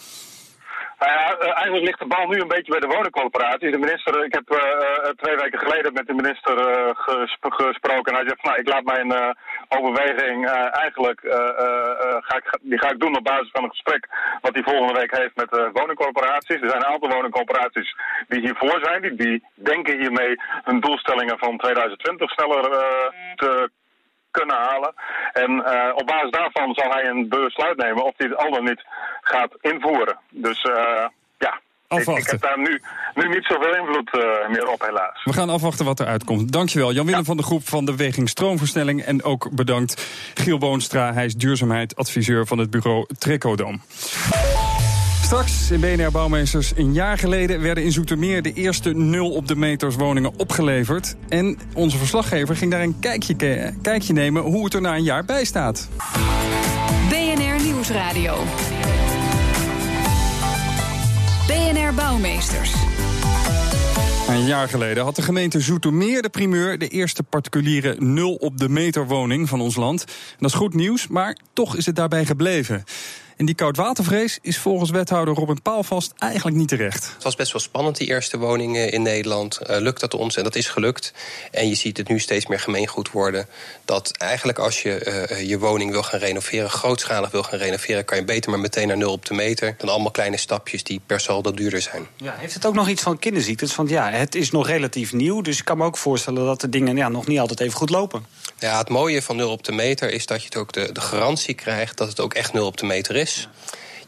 Nou 1.01 1.11
ja, 1.13 1.25
eh, 1.37 1.51
eigenlijk 1.61 1.85
ligt 1.85 1.99
de 1.99 2.05
bal 2.13 2.27
nu 2.27 2.37
een 2.41 2.55
beetje 2.55 2.71
bij 2.71 2.79
de 2.79 2.93
woningcorporaties. 2.95 3.71
De 3.71 3.85
minister, 3.85 4.23
ik 4.25 4.33
heb 4.33 4.49
eh, 4.49 4.59
eh, 4.59 5.09
twee 5.21 5.35
weken 5.35 5.59
geleden 5.59 5.93
met 5.93 6.07
de 6.07 6.13
minister 6.13 6.55
eh, 6.67 6.89
gesp- 6.93 7.53
gesproken. 7.61 8.11
En 8.11 8.19
hij 8.19 8.27
zegt, 8.27 8.43
nou, 8.43 8.57
ik 8.59 8.67
laat 8.67 8.83
mijn 8.83 9.11
eh, 9.11 9.29
overweging 9.77 10.49
eh, 10.49 10.77
eigenlijk, 10.83 11.21
eh, 11.21 11.33
eh, 11.65 11.91
eh, 12.05 12.17
ga 12.27 12.35
ik, 12.37 12.57
die 12.61 12.79
ga 12.79 12.89
ik 12.91 12.99
doen 12.99 13.17
op 13.17 13.23
basis 13.23 13.49
van 13.51 13.63
een 13.63 13.69
gesprek 13.69 14.07
wat 14.41 14.53
hij 14.53 14.63
volgende 14.63 14.99
week 14.99 15.17
heeft 15.17 15.35
met 15.35 15.49
de 15.49 15.69
woningcorporaties. 15.73 16.61
Er 16.61 16.69
zijn 16.69 16.83
een 16.83 16.91
aantal 16.93 17.09
woningcorporaties 17.09 17.95
die 18.27 18.39
hiervoor 18.41 18.79
zijn. 18.83 19.01
Die, 19.01 19.15
die 19.15 19.43
denken 19.53 19.99
hiermee 19.99 20.41
hun 20.63 20.79
doelstellingen 20.79 21.37
van 21.39 21.57
2020 21.57 22.31
sneller 22.31 22.71
eh, 22.71 23.09
te 23.35 23.69
kunnen 24.31 24.55
halen. 24.55 24.93
En 25.33 25.65
eh, 25.65 25.91
op 25.95 26.05
basis 26.07 26.31
daarvan 26.31 26.73
zal 26.73 26.91
hij 26.91 27.05
een 27.05 27.29
besluit 27.29 27.77
nemen 27.77 28.03
of 28.03 28.13
hij 28.17 28.27
het 28.27 28.37
al 28.37 28.51
dan 28.51 28.63
niet 28.63 28.83
gaat 29.31 29.57
invoeren. 29.61 30.17
Dus 30.29 30.61
eh, 30.61 30.73
ja, 31.37 31.53
ik, 31.53 31.61
Afwachten. 31.87 32.23
ik 32.23 32.29
heb 32.29 32.41
daar 32.41 32.59
nu, 32.59 32.81
nu 33.13 33.27
niet 33.27 33.45
zoveel 33.45 33.75
invloed 33.75 34.13
eh, 34.13 34.49
meer 34.49 34.67
op 34.67 34.81
helaas. 34.81 35.23
We 35.23 35.33
gaan 35.33 35.49
afwachten 35.49 35.85
wat 35.85 35.99
eruit 35.99 36.23
komt. 36.23 36.51
Dankjewel, 36.51 36.93
Jan-Willem 36.93 37.25
van 37.25 37.37
de 37.37 37.43
Groep 37.43 37.67
van 37.67 37.85
de 37.85 37.95
Weging 37.95 38.29
Stroomversnelling. 38.29 39.01
En 39.01 39.23
ook 39.23 39.49
bedankt 39.51 40.07
Giel 40.33 40.57
Boonstra, 40.57 41.13
hij 41.13 41.25
is 41.25 41.35
duurzaamheidsadviseur 41.35 42.47
van 42.47 42.57
het 42.57 42.69
bureau 42.69 43.05
Trecodam. 43.17 43.81
Straks 45.21 45.71
in 45.71 45.79
BNR 45.79 46.11
Bouwmeesters. 46.11 46.71
Een 46.75 46.93
jaar 46.93 47.17
geleden 47.17 47.61
werden 47.61 47.83
in 47.83 47.91
Zoetermeer 47.91 48.41
de 48.41 48.53
eerste 48.53 48.93
nul 48.93 49.31
op 49.31 49.47
de 49.47 49.55
meters 49.55 49.95
woningen 49.95 50.33
opgeleverd. 50.37 51.15
En 51.29 51.59
onze 51.73 51.97
verslaggever 51.97 52.55
ging 52.55 52.71
daar 52.71 52.81
een 52.81 52.99
kijkje, 52.99 53.73
kijkje 53.81 54.13
nemen 54.13 54.41
hoe 54.41 54.63
het 54.63 54.73
er 54.73 54.81
na 54.81 54.95
een 54.95 55.03
jaar 55.03 55.25
bij 55.25 55.45
staat. 55.45 55.89
BNR 57.09 57.63
Nieuwsradio. 57.63 58.33
Bouwmeesters. 61.95 62.73
Een 64.27 64.45
jaar 64.45 64.69
geleden 64.69 65.03
had 65.03 65.15
de 65.15 65.21
gemeente 65.21 65.59
Zoetermeer 65.59 66.21
de 66.21 66.29
primeur... 66.29 66.77
de 66.77 66.87
eerste 66.87 67.23
particuliere 67.23 67.95
nul 67.99 68.33
op 68.33 68.57
de 68.57 68.69
meter 68.69 69.07
woning 69.07 69.49
van 69.49 69.61
ons 69.61 69.75
land. 69.75 70.05
Dat 70.39 70.49
is 70.49 70.55
goed 70.55 70.73
nieuws, 70.73 71.07
maar 71.07 71.37
toch 71.53 71.75
is 71.75 71.85
het 71.85 71.95
daarbij 71.95 72.25
gebleven. 72.25 72.83
En 73.41 73.47
die 73.47 73.55
koudwatervrees 73.55 74.39
is 74.41 74.57
volgens 74.57 74.89
wethouder 74.89 75.33
Robin 75.33 75.61
Paalvast 75.61 76.13
eigenlijk 76.17 76.57
niet 76.57 76.67
terecht. 76.67 77.11
Het 77.13 77.23
was 77.23 77.35
best 77.35 77.51
wel 77.51 77.61
spannend, 77.61 77.97
die 77.97 78.07
eerste 78.07 78.37
woningen 78.37 78.91
in 78.91 79.01
Nederland. 79.01 79.57
Eh, 79.57 79.79
lukt 79.79 79.99
dat 79.99 80.13
ons? 80.13 80.37
En 80.37 80.43
dat 80.43 80.55
is 80.55 80.67
gelukt. 80.67 81.13
En 81.51 81.67
je 81.67 81.75
ziet 81.75 81.97
het 81.97 82.07
nu 82.07 82.19
steeds 82.19 82.47
meer 82.47 82.59
gemeengoed 82.59 83.11
worden. 83.11 83.47
Dat 83.85 84.11
eigenlijk 84.17 84.59
als 84.59 84.81
je 84.81 84.93
eh, 84.95 85.47
je 85.49 85.59
woning 85.59 85.91
wil 85.91 86.03
gaan 86.03 86.19
renoveren, 86.19 86.69
grootschalig 86.69 87.31
wil 87.31 87.43
gaan 87.43 87.59
renoveren, 87.59 88.05
kan 88.05 88.17
je 88.17 88.23
beter 88.23 88.49
maar 88.49 88.59
meteen 88.59 88.87
naar 88.87 88.97
nul 88.97 89.11
op 89.11 89.25
de 89.25 89.33
meter. 89.33 89.75
Dan 89.77 89.89
allemaal 89.89 90.11
kleine 90.11 90.37
stapjes 90.37 90.83
die 90.83 91.01
per 91.05 91.19
saldo 91.19 91.51
duurder 91.51 91.81
zijn. 91.81 92.07
Ja, 92.17 92.35
heeft 92.37 92.53
het 92.53 92.65
ook 92.65 92.73
nog 92.73 92.89
iets 92.89 93.01
van 93.01 93.19
kinderziektes? 93.19 93.75
Want 93.75 93.89
ja, 93.89 94.09
het 94.09 94.35
is 94.35 94.51
nog 94.51 94.67
relatief 94.67 95.13
nieuw. 95.13 95.41
Dus 95.41 95.57
ik 95.57 95.65
kan 95.65 95.77
me 95.77 95.85
ook 95.85 95.97
voorstellen 95.97 96.45
dat 96.45 96.61
de 96.61 96.69
dingen 96.69 96.97
ja, 96.97 97.09
nog 97.09 97.27
niet 97.27 97.39
altijd 97.39 97.59
even 97.59 97.77
goed 97.77 97.89
lopen. 97.89 98.25
Ja, 98.59 98.77
het 98.77 98.89
mooie 98.89 99.21
van 99.21 99.35
nul 99.35 99.51
op 99.51 99.63
de 99.63 99.71
meter 99.71 100.11
is 100.11 100.25
dat 100.25 100.39
je 100.39 100.45
het 100.45 100.57
ook 100.57 100.71
de, 100.71 100.91
de 100.91 101.01
garantie 101.01 101.53
krijgt 101.53 101.97
dat 101.97 102.09
het 102.09 102.19
ook 102.19 102.33
echt 102.33 102.53
nul 102.53 102.65
op 102.65 102.77
de 102.77 102.85
meter 102.85 103.15
is. 103.15 103.29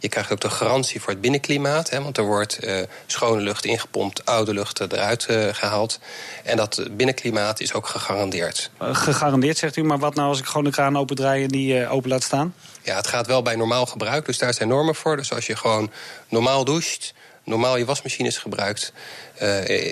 Je 0.04 0.10
krijgt 0.10 0.32
ook 0.32 0.40
de 0.40 0.50
garantie 0.50 1.02
voor 1.02 1.10
het 1.10 1.22
binnenklimaat. 1.22 1.90
Hè, 1.90 2.02
want 2.02 2.18
er 2.18 2.24
wordt 2.24 2.58
eh, 2.58 2.82
schone 3.06 3.42
lucht 3.42 3.66
ingepompt, 3.66 4.26
oude 4.26 4.54
lucht 4.54 4.80
eruit 4.80 5.26
eh, 5.26 5.48
gehaald. 5.52 6.00
En 6.44 6.58
dat 6.58 6.88
binnenklimaat 6.92 7.60
is 7.60 7.74
ook 7.74 7.88
gegarandeerd. 7.88 8.72
Eh, 8.78 8.96
Gegarandeerd 8.96 9.58
zegt 9.58 9.76
u, 9.76 9.84
maar 9.84 10.00
wat 10.00 10.16
nou 10.16 10.28
als 10.28 10.40
ik 10.40 10.46
gewoon 10.46 10.64
de 10.64 10.72
kraan 10.72 10.98
opendraai 10.98 11.44
en 11.44 11.50
die 11.50 11.80
eh, 11.80 11.94
open 11.94 12.10
laat 12.10 12.24
staan? 12.24 12.56
Ja, 12.82 12.96
het 12.96 13.08
gaat 13.08 13.28
wel 13.28 13.42
bij 13.42 13.56
normaal 13.56 13.86
gebruik, 13.86 14.26
dus 14.26 14.38
daar 14.38 14.54
zijn 14.54 14.70
normen 14.70 14.96
voor. 14.96 15.18
Dus 15.18 15.34
als 15.34 15.46
je 15.46 15.56
gewoon 15.56 15.92
normaal 16.30 16.64
doucht, 16.64 17.14
normaal 17.44 17.78
je 17.78 17.86
wasmachines 17.86 18.38
gebruikt, 18.38 18.94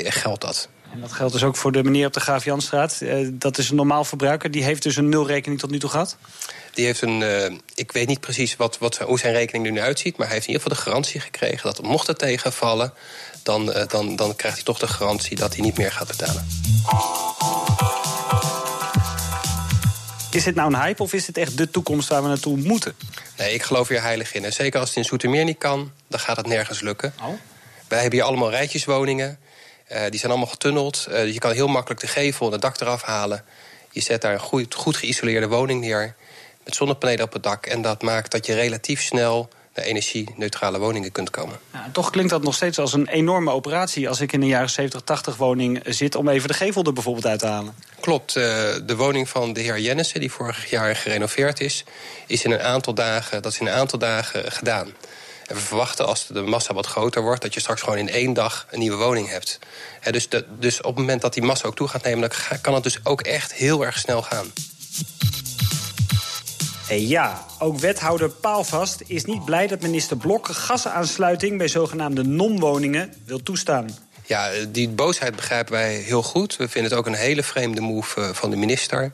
geldt 0.03 0.41
dat. 0.41 0.67
En 0.93 1.01
dat 1.01 1.11
geldt 1.11 1.33
dus 1.33 1.43
ook 1.43 1.55
voor 1.55 1.71
de 1.71 1.83
meneer 1.83 2.07
op 2.07 2.13
de 2.13 2.19
Graaf 2.19 2.45
Janstraat. 2.45 2.99
Uh, 3.01 3.29
dat 3.33 3.57
is 3.57 3.69
een 3.69 3.75
normaal 3.75 4.03
verbruiker. 4.03 4.51
Die 4.51 4.63
heeft 4.63 4.83
dus 4.83 4.95
een 4.95 5.09
nulrekening 5.09 5.59
tot 5.59 5.71
nu 5.71 5.79
toe 5.79 5.89
gehad? 5.89 6.17
Die 6.73 6.85
heeft 6.85 7.01
een, 7.01 7.21
uh, 7.21 7.57
ik 7.73 7.91
weet 7.91 8.07
niet 8.07 8.19
precies 8.19 8.55
wat, 8.55 8.77
wat, 8.77 8.97
hoe 8.97 9.19
zijn 9.19 9.33
rekening 9.33 9.65
er 9.65 9.71
nu 9.71 9.81
uitziet... 9.81 10.17
maar 10.17 10.25
hij 10.25 10.35
heeft 10.35 10.47
in 10.47 10.53
ieder 10.53 10.67
geval 10.67 10.83
de 10.83 10.89
garantie 10.89 11.19
gekregen 11.19 11.63
dat 11.63 11.81
mocht 11.81 12.07
het 12.07 12.19
tegenvallen... 12.19 12.93
Dan, 13.43 13.69
uh, 13.69 13.87
dan, 13.87 14.15
dan 14.15 14.35
krijgt 14.35 14.57
hij 14.57 14.65
toch 14.65 14.79
de 14.79 14.87
garantie 14.87 15.37
dat 15.37 15.53
hij 15.53 15.63
niet 15.63 15.77
meer 15.77 15.91
gaat 15.91 16.07
betalen. 16.07 16.47
Is 20.31 20.43
dit 20.43 20.55
nou 20.55 20.73
een 20.73 20.81
hype 20.81 21.03
of 21.03 21.13
is 21.13 21.25
dit 21.25 21.37
echt 21.37 21.57
de 21.57 21.69
toekomst 21.69 22.09
waar 22.09 22.21
we 22.21 22.27
naartoe 22.27 22.57
moeten? 22.57 22.95
Nee, 23.37 23.53
ik 23.53 23.63
geloof 23.63 23.87
hier 23.87 24.01
heilig 24.01 24.33
in. 24.33 24.45
En 24.45 24.53
zeker 24.53 24.79
als 24.79 24.89
het 24.89 24.97
in 24.97 25.05
Zoetermeer 25.05 25.43
niet 25.43 25.57
kan, 25.57 25.91
dan 26.07 26.19
gaat 26.19 26.37
het 26.37 26.47
nergens 26.47 26.81
lukken. 26.81 27.13
Oh. 27.21 27.27
Wij 27.87 27.99
hebben 28.01 28.19
hier 28.19 28.27
allemaal 28.27 28.49
rijtjeswoningen. 28.49 29.39
Uh, 29.91 30.01
die 30.09 30.19
zijn 30.19 30.31
allemaal 30.31 30.49
getunneld. 30.49 31.07
Uh, 31.09 31.33
je 31.33 31.39
kan 31.39 31.51
heel 31.51 31.67
makkelijk 31.67 32.01
de 32.01 32.07
gevel 32.07 32.45
en 32.45 32.51
het 32.51 32.61
dak 32.61 32.79
eraf 32.79 33.01
halen. 33.01 33.43
Je 33.91 34.01
zet 34.01 34.21
daar 34.21 34.33
een 34.33 34.39
goed, 34.39 34.73
goed 34.73 34.97
geïsoleerde 34.97 35.47
woning 35.47 35.81
neer. 35.81 36.15
Met 36.63 36.75
zonnepanelen 36.75 37.25
op 37.25 37.33
het 37.33 37.43
dak. 37.43 37.65
En 37.65 37.81
dat 37.81 38.01
maakt 38.01 38.31
dat 38.31 38.45
je 38.45 38.53
relatief 38.53 39.01
snel 39.01 39.49
naar 39.75 39.85
energie-neutrale 39.85 40.79
woningen 40.79 41.11
kunt 41.11 41.29
komen. 41.29 41.59
Ja, 41.73 41.89
toch 41.91 42.09
klinkt 42.09 42.31
dat 42.31 42.43
nog 42.43 42.55
steeds 42.55 42.79
als 42.79 42.93
een 42.93 43.07
enorme 43.07 43.51
operatie... 43.51 44.09
als 44.09 44.21
ik 44.21 44.31
in 44.31 44.41
een 44.41 44.47
jaren 44.47 44.69
70, 44.69 45.01
80 45.01 45.35
woning 45.35 45.81
zit... 45.85 46.15
om 46.15 46.29
even 46.29 46.47
de 46.47 46.53
gevel 46.53 46.83
er 46.83 46.93
bijvoorbeeld 46.93 47.25
uit 47.25 47.39
te 47.39 47.45
halen. 47.45 47.75
Klopt. 47.99 48.35
Uh, 48.35 48.43
de 48.83 48.95
woning 48.95 49.29
van 49.29 49.53
de 49.53 49.61
heer 49.61 49.79
Jennissen, 49.79 50.19
die 50.19 50.31
vorig 50.31 50.69
jaar 50.69 50.95
gerenoveerd 50.95 51.59
is... 51.59 51.83
is 52.27 52.43
in 52.43 52.51
een 52.51 52.61
aantal 52.61 52.93
dagen, 52.93 53.41
dat 53.41 53.51
is 53.51 53.59
in 53.59 53.67
een 53.67 53.73
aantal 53.73 53.99
dagen 53.99 54.51
gedaan. 54.51 54.93
En 55.51 55.57
we 55.57 55.63
verwachten 55.63 56.07
als 56.07 56.27
de 56.27 56.41
massa 56.41 56.73
wat 56.73 56.85
groter 56.85 57.21
wordt... 57.21 57.41
dat 57.41 57.53
je 57.53 57.59
straks 57.59 57.81
gewoon 57.81 57.97
in 57.97 58.09
één 58.09 58.33
dag 58.33 58.67
een 58.69 58.79
nieuwe 58.79 58.97
woning 58.97 59.29
hebt. 59.29 59.59
He, 59.99 60.11
dus, 60.11 60.29
de, 60.29 60.45
dus 60.59 60.77
op 60.77 60.85
het 60.85 60.95
moment 60.95 61.21
dat 61.21 61.33
die 61.33 61.43
massa 61.43 61.67
ook 61.67 61.75
toe 61.75 61.87
gaat 61.87 62.03
nemen... 62.03 62.29
dan 62.29 62.59
kan 62.61 62.73
het 62.73 62.83
dus 62.83 62.99
ook 63.03 63.21
echt 63.21 63.53
heel 63.53 63.85
erg 63.85 63.99
snel 63.99 64.21
gaan. 64.21 64.45
Ja, 66.89 67.45
ook 67.59 67.79
wethouder 67.79 68.29
Paalvast 68.29 69.01
is 69.07 69.25
niet 69.25 69.45
blij 69.45 69.67
dat 69.67 69.81
minister 69.81 70.17
Blok 70.17 70.47
gasaansluiting 70.47 71.57
bij 71.57 71.67
zogenaamde 71.67 72.23
non-woningen 72.23 73.13
wil 73.25 73.43
toestaan. 73.43 73.89
Ja, 74.25 74.49
die 74.67 74.89
boosheid 74.89 75.35
begrijpen 75.35 75.73
wij 75.73 75.93
heel 75.93 76.23
goed. 76.23 76.57
We 76.57 76.67
vinden 76.69 76.91
het 76.91 76.99
ook 76.99 77.05
een 77.05 77.13
hele 77.13 77.43
vreemde 77.43 77.81
move 77.81 78.21
eh, 78.21 78.29
van 78.33 78.49
de 78.49 78.55
minister. 78.55 79.11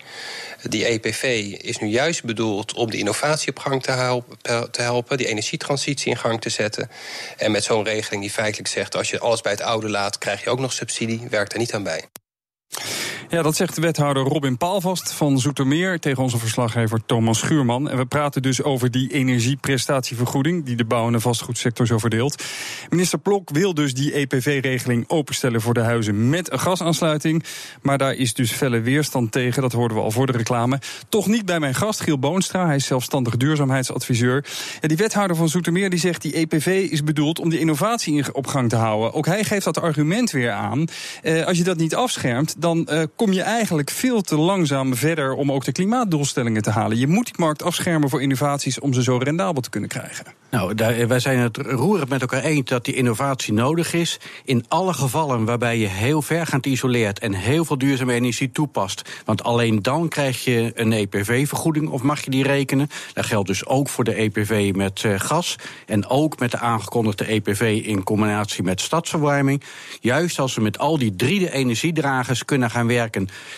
Die 0.62 0.86
EPV 0.86 1.24
is 1.62 1.78
nu 1.78 1.88
juist 1.88 2.24
bedoeld 2.24 2.74
om 2.74 2.92
de 2.92 2.98
innovatie 2.98 3.50
op 3.50 3.60
gang 3.60 3.84
te 4.72 4.82
helpen, 4.82 5.18
die 5.18 5.28
energietransitie 5.28 6.12
in 6.12 6.18
gang 6.18 6.42
te 6.42 6.50
zetten. 6.50 6.90
En 7.38 7.52
met 7.52 7.64
zo'n 7.64 7.84
regeling 7.84 8.22
die 8.22 8.32
feitelijk 8.32 8.70
zegt: 8.70 8.96
als 8.96 9.10
je 9.10 9.20
alles 9.20 9.42
bij 9.42 9.52
het 9.52 9.62
oude 9.62 9.90
laat, 9.90 10.18
krijg 10.18 10.44
je 10.44 10.50
ook 10.50 10.60
nog 10.60 10.74
subsidie, 10.74 11.28
werkt 11.30 11.54
er 11.54 11.60
niet 11.60 11.74
aan 11.74 11.84
bij. 11.84 12.04
Ja, 13.30 13.42
dat 13.42 13.56
zegt 13.56 13.76
de 13.76 13.82
wethouder 13.82 14.24
Robin 14.24 14.58
Paalvast 14.58 15.14
van 15.14 15.40
Zoetermeer 15.40 16.00
tegen 16.00 16.24
onze 16.24 16.38
verslaggever 16.38 17.06
Thomas 17.06 17.40
Schuurman. 17.40 17.90
En 17.90 17.98
we 17.98 18.06
praten 18.06 18.42
dus 18.42 18.64
over 18.64 18.92
die 18.92 19.14
energieprestatievergoeding 19.14 20.66
die 20.66 20.76
de 20.76 20.86
bouw- 20.86 21.08
en 21.08 21.22
vastgoedsector 21.22 21.88
zo 21.88 21.98
verdeelt. 21.98 22.44
Minister 22.90 23.20
Plok 23.20 23.50
wil 23.50 23.74
dus 23.74 23.94
die 23.94 24.14
EPV-regeling 24.14 25.10
openstellen 25.10 25.62
voor 25.62 25.74
de 25.74 25.80
huizen 25.80 26.30
met 26.30 26.52
een 26.52 26.60
gasaansluiting. 26.60 27.44
Maar 27.82 27.98
daar 27.98 28.14
is 28.14 28.34
dus 28.34 28.52
felle 28.52 28.82
weerstand 28.82 29.32
tegen, 29.32 29.62
dat 29.62 29.72
hoorden 29.72 29.98
we 29.98 30.04
al 30.04 30.12
voor 30.12 30.26
de 30.26 30.38
reclame. 30.38 30.80
Toch 31.10 31.28
niet 31.28 31.46
bij 31.46 31.60
mijn 31.60 31.76
gast 31.76 32.00
Giel 32.02 32.20
Boonstra, 32.20 32.66
hij 32.66 32.76
is 32.76 32.86
zelfstandig 32.86 33.38
duurzaamheidsadviseur. 33.38 34.46
Ja, 34.82 34.88
die 34.88 34.98
wethouder 34.98 35.36
van 35.36 35.50
Zoetermeer 35.50 35.90
die 35.90 36.00
zegt 36.00 36.22
die 36.22 36.34
EPV 36.34 36.88
is 36.92 37.04
bedoeld 37.04 37.40
om 37.40 37.50
die 37.50 37.60
innovatie 37.60 38.34
op 38.34 38.48
gang 38.48 38.70
te 38.70 38.76
houden. 38.76 39.14
Ook 39.14 39.26
hij 39.26 39.44
geeft 39.44 39.66
dat 39.66 39.82
argument 39.82 40.32
weer 40.32 40.52
aan. 40.52 40.86
Eh, 41.22 41.46
als 41.46 41.58
je 41.58 41.64
dat 41.64 41.78
niet 41.78 41.96
afschermt, 41.96 42.56
dan 42.58 42.88
uh, 42.92 43.04
kom 43.18 43.34
je 43.34 43.42
eigenlijk 43.42 43.90
veel 43.90 44.22
te 44.22 44.38
langzaam 44.38 44.96
verder 44.96 45.34
om 45.34 45.52
ook 45.52 45.66
de 45.66 45.72
klimaatdoelstellingen 45.72 46.62
te 46.62 46.70
halen. 46.70 46.98
Je 46.98 47.08
moet 47.08 47.26
die 47.26 47.36
markt 47.38 47.64
afschermen 47.64 48.10
voor 48.10 48.22
innovaties 48.22 48.80
om 48.80 48.94
ze 48.94 49.04
zo 49.04 49.18
rendabel 49.18 49.62
te 49.62 49.70
kunnen 49.70 49.90
krijgen. 49.90 50.26
Nou, 50.50 50.76
daar, 50.76 51.08
wij 51.08 51.20
zijn 51.20 51.40
het 51.40 51.58
roerend 51.58 52.10
met 52.10 52.22
elkaar 52.22 52.44
eens 52.44 52.66
dat 52.66 52.86
die 52.86 52.96
innovatie 52.96 53.54
nodig 53.54 53.94
is. 53.94 54.20
In 54.46 54.66
alle 54.68 54.94
gevallen 54.94 55.46
waarbij 55.46 55.78
je 55.78 55.88
heel 55.88 56.22
vergaand 56.22 56.66
isoleert 56.66 57.20
en 57.20 57.34
heel 57.34 57.66
veel 57.66 57.78
duurzame 57.78 58.14
energie 58.14 58.52
toepast. 58.52 59.22
Want 59.26 59.44
alleen 59.44 59.82
dan 59.82 60.08
krijg 60.08 60.44
je 60.44 60.72
een 60.76 60.92
EPV-vergoeding 60.92 61.90
of 61.90 62.02
mag 62.02 62.24
je 62.24 62.30
die 62.30 62.44
rekenen. 62.44 62.90
Dat 63.14 63.26
geldt 63.26 63.48
dus 63.48 63.66
ook 63.66 63.90
voor 63.90 64.04
de 64.04 64.14
EPV 64.14 64.72
met 64.76 65.04
uh, 65.04 65.20
gas. 65.20 65.56
En 65.86 66.08
ook 66.08 66.40
met 66.40 66.52
de 66.52 66.58
aangekondigde 66.58 67.26
EPV 67.26 67.82
in 67.86 68.04
combinatie 68.04 68.64
met 68.64 68.82
stadsverwarming. 68.82 69.64
Juist 70.00 70.40
als 70.40 70.56
we 70.56 70.62
met 70.62 70.78
al 70.78 70.98
die 70.98 71.16
drie 71.16 71.40
de 71.40 71.52
energiedragers 71.52 72.46
kunnen 72.46 72.70
gaan 72.70 72.88
werken, 72.88 73.07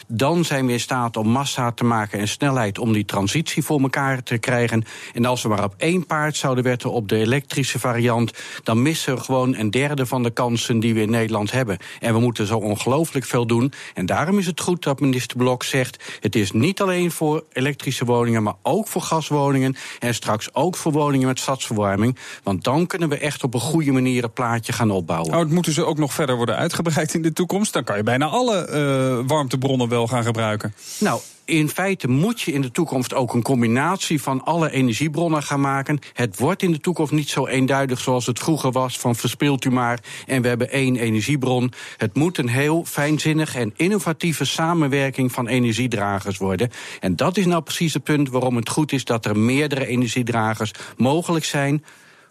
dan 0.08 0.45
zijn 0.45 0.65
we 0.65 0.71
in 0.71 0.80
staat 0.80 1.17
om 1.17 1.28
massa 1.28 1.71
te 1.71 1.84
maken 1.84 2.19
en 2.19 2.28
snelheid 2.28 2.80
om 2.80 2.93
die 2.93 3.06
transitie 3.06 3.63
voor 3.63 3.82
elkaar 3.82 4.23
te 4.23 4.38
krijgen. 4.38 4.84
En 5.13 5.26
als 5.26 5.41
we 5.41 5.50
maar 5.50 5.63
op 5.63 5.73
één 5.78 6.06
paard 6.06 6.38
zouden 6.38 6.63
werken 6.63 6.91
op 6.91 7.08
de 7.08 7.17
elektrische 7.17 7.80
variant, 7.80 8.34
dan 8.63 8.82
missen 8.82 9.15
we 9.15 9.21
gewoon 9.21 9.56
een 9.56 9.71
derde 9.71 10.06
van 10.06 10.23
de 10.23 10.32
kansen 10.32 10.80
die 10.80 10.93
we 10.93 11.02
in 11.02 11.10
Nederland 11.10 11.52
hebben. 11.52 11.78
En 12.00 12.13
we 12.13 12.19
moeten 12.19 12.45
zo 12.45 12.58
ongelooflijk 12.58 13.26
veel 13.26 13.47
doen. 13.47 13.73
En 13.93 14.06
daarom 14.06 14.38
is 14.38 14.45
het 14.45 14.62
goed 14.62 14.84
dat 14.84 15.00
minister 15.00 15.38
Blok 15.38 15.63
zegt: 15.63 16.17
het 16.19 16.36
is 16.36 16.52
niet 16.52 16.82
alleen 16.82 17.12
voor 17.12 17.43
elektrische 17.52 18.06
woningen, 18.06 18.43
maar 18.43 18.56
ook 18.62 18.88
voor 18.88 19.02
gaswoningen. 19.02 19.76
En 20.00 20.13
straks 20.13 20.54
ook 20.54 20.76
voor 20.76 20.91
woningen 20.91 21.28
met 21.28 21.39
stadsverwarming. 21.39 22.17
Want 22.43 22.63
dan 22.63 22.88
kunnen 22.88 23.10
we 23.10 23.17
echt 23.17 23.43
op 23.43 23.54
een 23.54 23.60
goede 23.60 23.91
manier 23.91 24.23
een 24.23 24.34
plaatje 24.34 24.73
gaan 24.73 24.91
opbouwen. 24.91 25.32
Nou, 25.32 25.43
het 25.43 25.54
moeten 25.54 25.73
ze 25.73 25.86
ook 25.86 25.97
nog 25.97 26.13
verder 26.13 26.36
worden 26.36 26.56
uitgebreid 26.56 27.13
in 27.13 27.21
de 27.21 27.34
toekomst. 27.34 27.73
Dan 27.73 27.84
kan 27.84 27.97
je 27.97 28.04
bijna 28.04 28.26
alle 28.26 28.67
uh, 28.69 29.28
warmtebronnen 29.39 29.89
wel 29.89 30.08
gaan 30.08 30.23
gebruiken. 30.23 30.73
Nou, 30.99 31.21
in 31.45 31.69
feite 31.69 32.08
moet 32.08 32.41
je 32.41 32.52
in 32.52 32.62
de 32.62 32.71
toekomst 32.71 33.13
ook 33.13 33.34
een 33.34 33.41
combinatie 33.41 34.21
van 34.21 34.43
alle 34.43 34.71
energiebronnen 34.71 35.43
gaan 35.43 35.62
maken. 35.62 35.99
Het 36.13 36.39
wordt 36.39 36.62
in 36.62 36.71
de 36.71 36.80
toekomst 36.80 37.12
niet 37.12 37.30
zo 37.30 37.47
eenduidig 37.47 37.99
zoals 37.99 38.25
het 38.25 38.39
vroeger 38.39 38.71
was: 38.71 38.99
van 38.99 39.15
verspeelt 39.15 39.65
u 39.65 39.71
maar 39.71 39.99
en 40.25 40.41
we 40.41 40.47
hebben 40.47 40.71
één 40.71 40.95
energiebron. 40.95 41.73
Het 41.97 42.15
moet 42.15 42.38
een 42.38 42.49
heel 42.49 42.84
fijnzinnig 42.86 43.56
en 43.56 43.73
innovatieve 43.75 44.45
samenwerking 44.45 45.32
van 45.32 45.47
energiedragers 45.47 46.38
worden. 46.38 46.69
En 46.99 47.15
dat 47.15 47.38
is 47.38 47.45
nou 47.45 47.62
precies 47.62 47.93
het 47.93 48.04
punt 48.04 48.30
waarom 48.30 48.56
het 48.56 48.69
goed 48.69 48.91
is 48.91 49.04
dat 49.04 49.25
er 49.25 49.38
meerdere 49.38 49.86
energiedragers 49.86 50.71
mogelijk 50.97 51.45
zijn. 51.45 51.84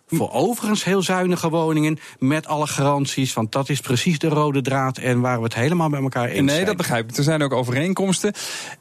Voor 0.09 0.33
overigens 0.33 0.85
heel 0.85 1.03
zuinige 1.03 1.49
woningen 1.49 1.99
met 2.19 2.47
alle 2.47 2.67
garanties. 2.67 3.33
Want 3.33 3.53
dat 3.53 3.69
is 3.69 3.81
precies 3.81 4.19
de 4.19 4.29
rode 4.29 4.61
draad 4.61 4.99
en 4.99 5.21
waar 5.21 5.39
we 5.39 5.45
het 5.45 5.55
helemaal 5.55 5.89
met 5.89 6.03
elkaar 6.03 6.25
eens 6.25 6.35
zijn. 6.35 6.45
Nee, 6.45 6.65
dat 6.65 6.77
begrijp 6.77 7.11
ik. 7.11 7.17
Er 7.17 7.23
zijn 7.23 7.43
ook 7.43 7.53
overeenkomsten. 7.53 8.33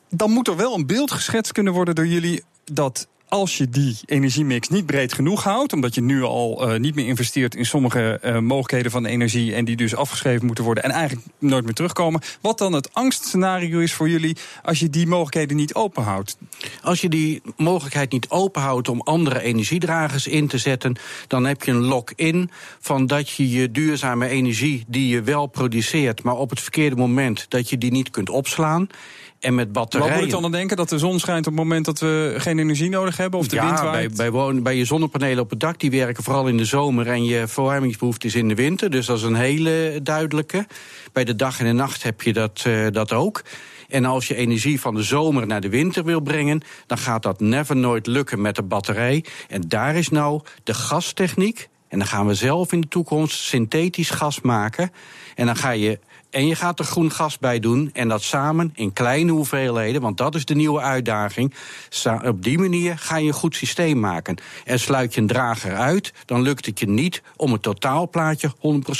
Dan 0.09 0.31
moet 0.31 0.47
er 0.47 0.55
wel 0.55 0.75
een 0.75 0.85
beeld 0.85 1.11
geschetst 1.11 1.51
kunnen 1.51 1.73
worden 1.73 1.95
door 1.95 2.07
jullie 2.07 2.43
dat 2.63 3.07
als 3.29 3.57
je 3.57 3.69
die 3.69 3.97
energiemix 4.05 4.69
niet 4.69 4.85
breed 4.85 5.13
genoeg 5.13 5.43
houdt, 5.43 5.73
omdat 5.73 5.95
je 5.95 6.01
nu 6.01 6.23
al 6.23 6.73
uh, 6.73 6.79
niet 6.79 6.95
meer 6.95 7.07
investeert 7.07 7.55
in 7.55 7.65
sommige 7.65 8.19
uh, 8.23 8.39
mogelijkheden 8.39 8.91
van 8.91 9.05
energie 9.05 9.53
en 9.53 9.65
die 9.65 9.75
dus 9.75 9.95
afgeschreven 9.95 10.45
moeten 10.45 10.63
worden 10.63 10.83
en 10.83 10.91
eigenlijk 10.91 11.27
nooit 11.39 11.63
meer 11.65 11.73
terugkomen, 11.73 12.21
wat 12.41 12.57
dan 12.57 12.73
het 12.73 12.93
angstscenario 12.93 13.79
is 13.79 13.93
voor 13.93 14.09
jullie 14.09 14.37
als 14.63 14.79
je 14.79 14.89
die 14.89 15.07
mogelijkheden 15.07 15.57
niet 15.57 15.73
openhoudt? 15.73 16.37
Als 16.81 17.01
je 17.01 17.09
die 17.09 17.41
mogelijkheid 17.57 18.11
niet 18.11 18.29
openhoudt 18.29 18.89
om 18.89 19.01
andere 19.01 19.41
energiedragers 19.41 20.27
in 20.27 20.47
te 20.47 20.57
zetten, 20.57 20.95
dan 21.27 21.45
heb 21.45 21.63
je 21.63 21.71
een 21.71 21.85
lock-in 21.85 22.49
van 22.79 23.07
dat 23.07 23.29
je 23.29 23.49
je 23.49 23.71
duurzame 23.71 24.27
energie 24.27 24.85
die 24.87 25.07
je 25.07 25.21
wel 25.21 25.47
produceert, 25.47 26.23
maar 26.23 26.35
op 26.35 26.49
het 26.49 26.61
verkeerde 26.61 26.95
moment 26.95 27.45
dat 27.49 27.69
je 27.69 27.77
die 27.77 27.91
niet 27.91 28.09
kunt 28.09 28.29
opslaan. 28.29 28.87
En 29.39 29.55
met 29.55 29.71
batterijen. 29.71 30.11
Wat 30.11 30.19
moet 30.19 30.29
ik 30.29 30.35
dan 30.35 30.45
aan 30.45 30.51
denken? 30.51 30.77
Dat 30.77 30.89
de 30.89 30.97
zon 30.97 31.19
schijnt 31.19 31.47
op 31.47 31.53
het 31.53 31.63
moment 31.63 31.85
dat 31.85 31.99
we 31.99 32.33
geen 32.37 32.59
energie 32.59 32.89
nodig 32.89 33.17
hebben? 33.17 33.39
Of 33.39 33.47
de 33.47 33.55
ja, 33.55 33.65
wind 33.65 33.79
waait? 33.79 34.15
Bij, 34.15 34.31
bij, 34.31 34.61
bij 34.61 34.75
je 34.75 34.85
zonnepanelen 34.85 35.43
op 35.43 35.49
het 35.49 35.59
dak, 35.59 35.79
die 35.79 35.91
werken 35.91 36.23
vooral 36.23 36.47
in 36.47 36.57
de 36.57 36.65
zomer. 36.65 37.07
En 37.07 37.25
je 37.25 37.47
verwarmingsbehoefte 37.47 38.27
is 38.27 38.35
in 38.35 38.47
de 38.47 38.55
winter. 38.55 38.89
Dus 38.89 39.05
dat 39.05 39.17
is 39.17 39.23
een 39.23 39.35
hele 39.35 39.99
duidelijke. 40.03 40.67
Bij 41.13 41.23
de 41.23 41.35
dag 41.35 41.59
en 41.59 41.65
de 41.65 41.71
nacht 41.71 42.03
heb 42.03 42.21
je 42.21 42.33
dat, 42.33 42.63
uh, 42.67 42.87
dat 42.91 43.13
ook. 43.13 43.43
En 43.87 44.05
als 44.05 44.27
je 44.27 44.35
energie 44.35 44.79
van 44.79 44.95
de 44.95 45.03
zomer 45.03 45.47
naar 45.47 45.61
de 45.61 45.69
winter 45.69 46.03
wil 46.03 46.19
brengen, 46.19 46.61
dan 46.85 46.97
gaat 46.97 47.23
dat 47.23 47.39
never 47.39 47.75
nooit 47.75 48.07
lukken 48.07 48.41
met 48.41 48.55
de 48.55 48.63
batterij. 48.63 49.25
En 49.47 49.61
daar 49.67 49.95
is 49.95 50.09
nou 50.09 50.41
de 50.63 50.73
gastechniek. 50.73 51.69
En 51.87 51.99
dan 51.99 52.07
gaan 52.07 52.27
we 52.27 52.33
zelf 52.33 52.71
in 52.71 52.81
de 52.81 52.87
toekomst 52.87 53.39
synthetisch 53.39 54.09
gas 54.09 54.41
maken. 54.41 54.91
En 55.35 55.45
dan 55.45 55.55
ga 55.55 55.69
je 55.69 55.99
en 56.29 56.47
je 56.47 56.55
gaat 56.55 56.79
er 56.79 56.85
groen 56.85 57.11
gas 57.11 57.37
bij 57.37 57.59
doen. 57.59 57.89
En 57.93 58.07
dat 58.07 58.21
samen 58.21 58.71
in 58.75 58.93
kleine 58.93 59.31
hoeveelheden, 59.31 60.01
want 60.01 60.17
dat 60.17 60.35
is 60.35 60.45
de 60.45 60.55
nieuwe 60.55 60.81
uitdaging. 60.81 61.53
Op 62.25 62.43
die 62.43 62.57
manier 62.57 62.97
ga 62.97 63.17
je 63.17 63.27
een 63.27 63.33
goed 63.33 63.55
systeem 63.55 63.99
maken. 63.99 64.37
En 64.65 64.79
sluit 64.79 65.13
je 65.13 65.21
een 65.21 65.27
drager 65.27 65.75
uit, 65.75 66.13
dan 66.25 66.41
lukt 66.41 66.65
het 66.65 66.79
je 66.79 66.89
niet 66.89 67.21
om 67.35 67.51
het 67.51 67.61
totaalplaatje 67.61 68.51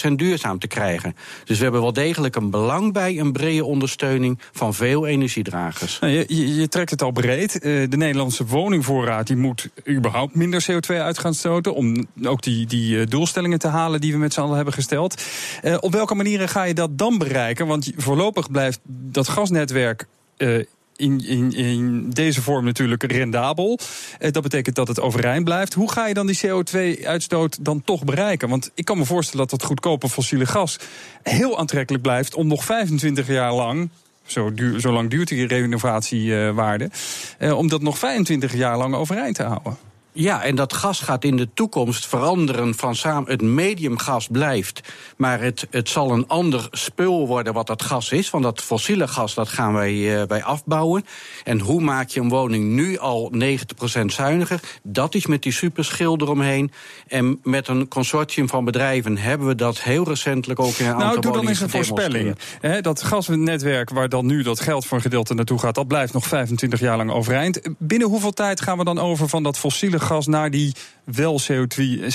100% 0.10 0.12
duurzaam 0.16 0.60
te 0.60 0.68
krijgen. 0.68 1.16
Dus 1.44 1.58
we 1.58 1.64
hebben 1.64 1.82
wel 1.82 1.94
degelijk 1.94 2.36
een 2.36 2.50
belang 2.50 2.94
bij 2.94 3.20
een 3.20 3.32
brede 3.32 3.66
ondersteuning 3.66 4.40
van 4.52 4.74
veel 4.74 5.06
energiedragers. 5.06 6.00
Nou, 6.00 6.14
je, 6.14 6.56
je, 6.56 6.68
trekt 6.68 6.90
het 6.90 7.02
al 7.02 7.12
breed. 7.12 7.56
Uh, 7.56 7.90
de 7.90 7.98
Nederlandse 7.98 8.46
woningvoorraad 8.46 9.28
die 9.28 9.36
moet 9.36 9.70
überhaupt 9.90 10.36
minder 10.36 10.66
CO2 10.72 10.96
uit 10.96 11.20
gaan 11.20 11.34
stoten. 11.34 11.74
Om 11.74 12.08
ook 12.24 12.42
die, 12.42 12.66
die 12.66 12.78
die 12.78 13.00
eh, 13.00 13.08
doelstellingen 13.08 13.60
te 13.60 13.68
halen 13.68 14.02
die 14.02 14.12
we 14.12 14.18
met 14.18 14.34
z'n 14.34 14.40
allen 14.40 14.56
hebben 14.56 14.74
gesteld. 14.74 15.24
Eh, 15.62 15.78
op 15.80 15.92
welke 15.92 16.16
manieren 16.16 16.50
ga 16.50 16.64
je 16.64 16.74
dat 16.74 16.98
dan 16.98 17.17
bereiken? 17.18 17.68
Want 17.68 17.92
voorlopig 17.96 18.52
blijft 18.52 18.80
dat 18.84 19.28
gasnetwerk. 19.28 20.08
eh, 20.38 20.60
in, 20.98 21.26
in, 21.26 21.54
in 21.54 22.10
deze 22.10 22.42
vorm 22.42 22.66
natuurlijk 22.66 23.04
rendabel. 23.12 23.80
Eh, 24.20 24.32
dat 24.32 24.44
betekent 24.44 24.76
dat 24.76 24.88
het 24.88 25.00
overeind 25.00 25.44
blijft. 25.44 25.74
Hoe 25.74 25.92
ga 25.92 26.08
je 26.08 26.14
dan 26.14 26.28
die 26.28 26.40
CO2-uitstoot 26.48 27.66
dan 27.66 27.82
toch 27.84 28.04
bereiken? 28.04 28.50
Want 28.50 28.72
ik 28.74 28.86
kan 28.86 28.98
me 28.98 29.06
voorstellen 29.06 29.48
dat 29.48 29.60
dat 29.60 29.68
goedkope 29.68 30.10
fossiele 30.10 30.46
gas 30.46 30.78
heel 31.24 31.58
aantrekkelijk 31.60 32.04
blijft 32.04 32.36
om 32.36 32.48
nog 32.48 32.66
25 32.66 33.28
jaar 33.28 33.54
lang. 33.54 33.90
Zo, 34.26 34.54
duur, 34.54 34.80
zo 34.80 34.92
lang 34.92 35.10
duurt 35.10 35.28
die 35.28 35.48
renovatiewaarde. 35.48 36.90
eh, 37.38 37.58
om 37.58 37.68
dat 37.68 37.82
nog 37.82 37.98
25 37.98 38.56
jaar 38.56 38.78
lang 38.78 38.96
overeind 38.96 39.36
te 39.36 39.44
houden. 39.44 39.78
Ja, 40.20 40.44
en 40.44 40.56
dat 40.56 40.74
gas 40.74 41.00
gaat 41.00 41.24
in 41.24 41.36
de 41.36 41.50
toekomst 41.54 42.08
veranderen 42.08 42.76
van 42.76 42.96
samen. 42.96 43.32
Het 43.32 43.42
mediumgas 43.42 44.28
blijft, 44.32 44.82
maar 45.18 45.42
het, 45.42 45.68
het 45.70 45.90
zal 45.90 46.12
een 46.12 46.28
ander 46.28 46.68
spul 46.72 47.28
worden 47.28 47.54
wat 47.54 47.68
dat 47.68 47.82
gas 47.82 48.12
is. 48.12 48.30
Want 48.30 48.44
dat 48.44 48.62
fossiele 48.62 49.08
gas 49.08 49.34
dat 49.34 49.48
gaan 49.48 49.74
wij, 49.74 49.94
uh, 49.94 50.22
wij 50.28 50.44
afbouwen. 50.44 51.06
En 51.44 51.60
hoe 51.60 51.82
maak 51.82 52.10
je 52.10 52.20
een 52.20 52.30
woning 52.30 52.66
nu 52.66 52.98
al 52.98 53.32
90% 53.36 54.06
zuiniger? 54.06 54.60
Dat 54.84 55.16
is 55.16 55.26
met 55.26 55.42
die 55.44 55.52
superschil 55.52 56.18
eromheen. 56.22 56.72
En 57.08 57.40
met 57.44 57.68
een 57.68 57.88
consortium 57.88 58.50
van 58.50 58.66
bedrijven 58.66 59.18
hebben 59.18 59.48
we 59.48 59.56
dat 59.56 59.82
heel 59.82 60.08
recentelijk 60.08 60.60
ook 60.60 60.76
in 60.76 60.86
een 60.86 60.92
aantal 60.92 61.08
Nou, 61.08 61.14
doe 61.14 61.24
dan 61.24 61.32
woningen 61.32 61.54
eens 61.54 61.62
een 61.62 61.70
voorspelling. 61.70 62.38
Dat 62.82 63.04
gasnetwerk 63.04 63.90
waar 63.90 64.10
dan 64.10 64.26
nu 64.26 64.44
dat 64.44 64.60
geld 64.60 64.86
voor 64.86 64.98
een 64.98 65.04
gedeelte 65.04 65.34
naartoe 65.34 65.60
gaat, 65.60 65.76
dat 65.76 65.88
blijft 65.88 66.14
nog 66.14 66.26
25 66.26 66.80
jaar 66.80 66.98
lang 66.98 67.12
overeind. 67.12 67.62
Binnen 67.78 68.08
hoeveel 68.08 68.34
tijd 68.34 68.62
gaan 68.62 68.78
we 68.78 68.84
dan 68.84 69.00
over 69.00 69.30
van 69.30 69.44
dat 69.44 69.58
fossiele 69.58 70.00
gas 70.00 70.06
naar 70.28 70.52
die 70.52 70.74
wel 71.04 71.42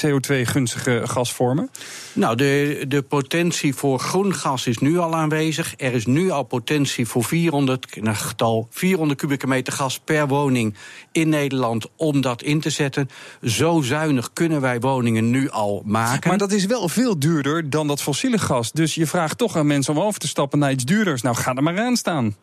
CO2-gunstige 0.07 1.01
gasvormen? 1.05 1.71
Nou, 2.13 2.37
de, 2.37 2.85
de 2.89 3.03
potentie 3.03 3.75
voor 3.75 3.99
groen 3.99 4.35
gas 4.35 4.67
is 4.67 4.79
nu 4.79 4.99
al 4.99 5.15
aanwezig. 5.15 5.75
Er 5.77 5.93
is 5.93 6.07
nu 6.07 6.31
al 6.31 6.43
potentie 6.43 7.07
voor 7.07 7.25
400, 7.25 7.87
een 7.91 8.17
getal 8.17 8.69
400 8.71 9.21
kubieke 9.21 9.47
meter 9.47 9.73
gas 9.73 9.99
per 9.99 10.29
woning 10.29 10.75
in 11.13 11.29
Nederland 11.29 11.87
om 11.97 12.21
dat 12.21 12.43
in 12.43 12.61
te 12.61 12.71
zetten. 12.71 13.09
Zo 13.43 13.81
zuinig 13.81 14.33
kunnen 14.33 14.61
wij 14.61 14.81
woningen 14.81 15.31
nu 15.31 15.51
al 15.51 15.83
maken. 15.85 16.29
Maar 16.29 16.39
dat 16.39 16.53
is 16.53 16.67
wel 16.67 16.89
veel 16.89 17.19
duurder 17.19 17.71
dan 17.71 17.87
dat 17.87 18.03
fossiele 18.03 18.39
gas. 18.39 18.73
Dus 18.73 18.95
je 18.95 19.07
vraagt 19.07 19.39
toch 19.39 19.57
aan 19.57 19.67
mensen 19.67 19.95
om 19.97 20.01
over 20.01 20.21
te 20.21 20.29
stappen 20.29 20.59
naar 20.59 20.73
iets 20.73 20.85
duurders. 20.85 21.23
Nou, 21.23 21.37
ga 21.37 21.55
er 21.55 21.63
maar 21.63 21.81
aan 21.81 21.97
staan. 21.97 22.37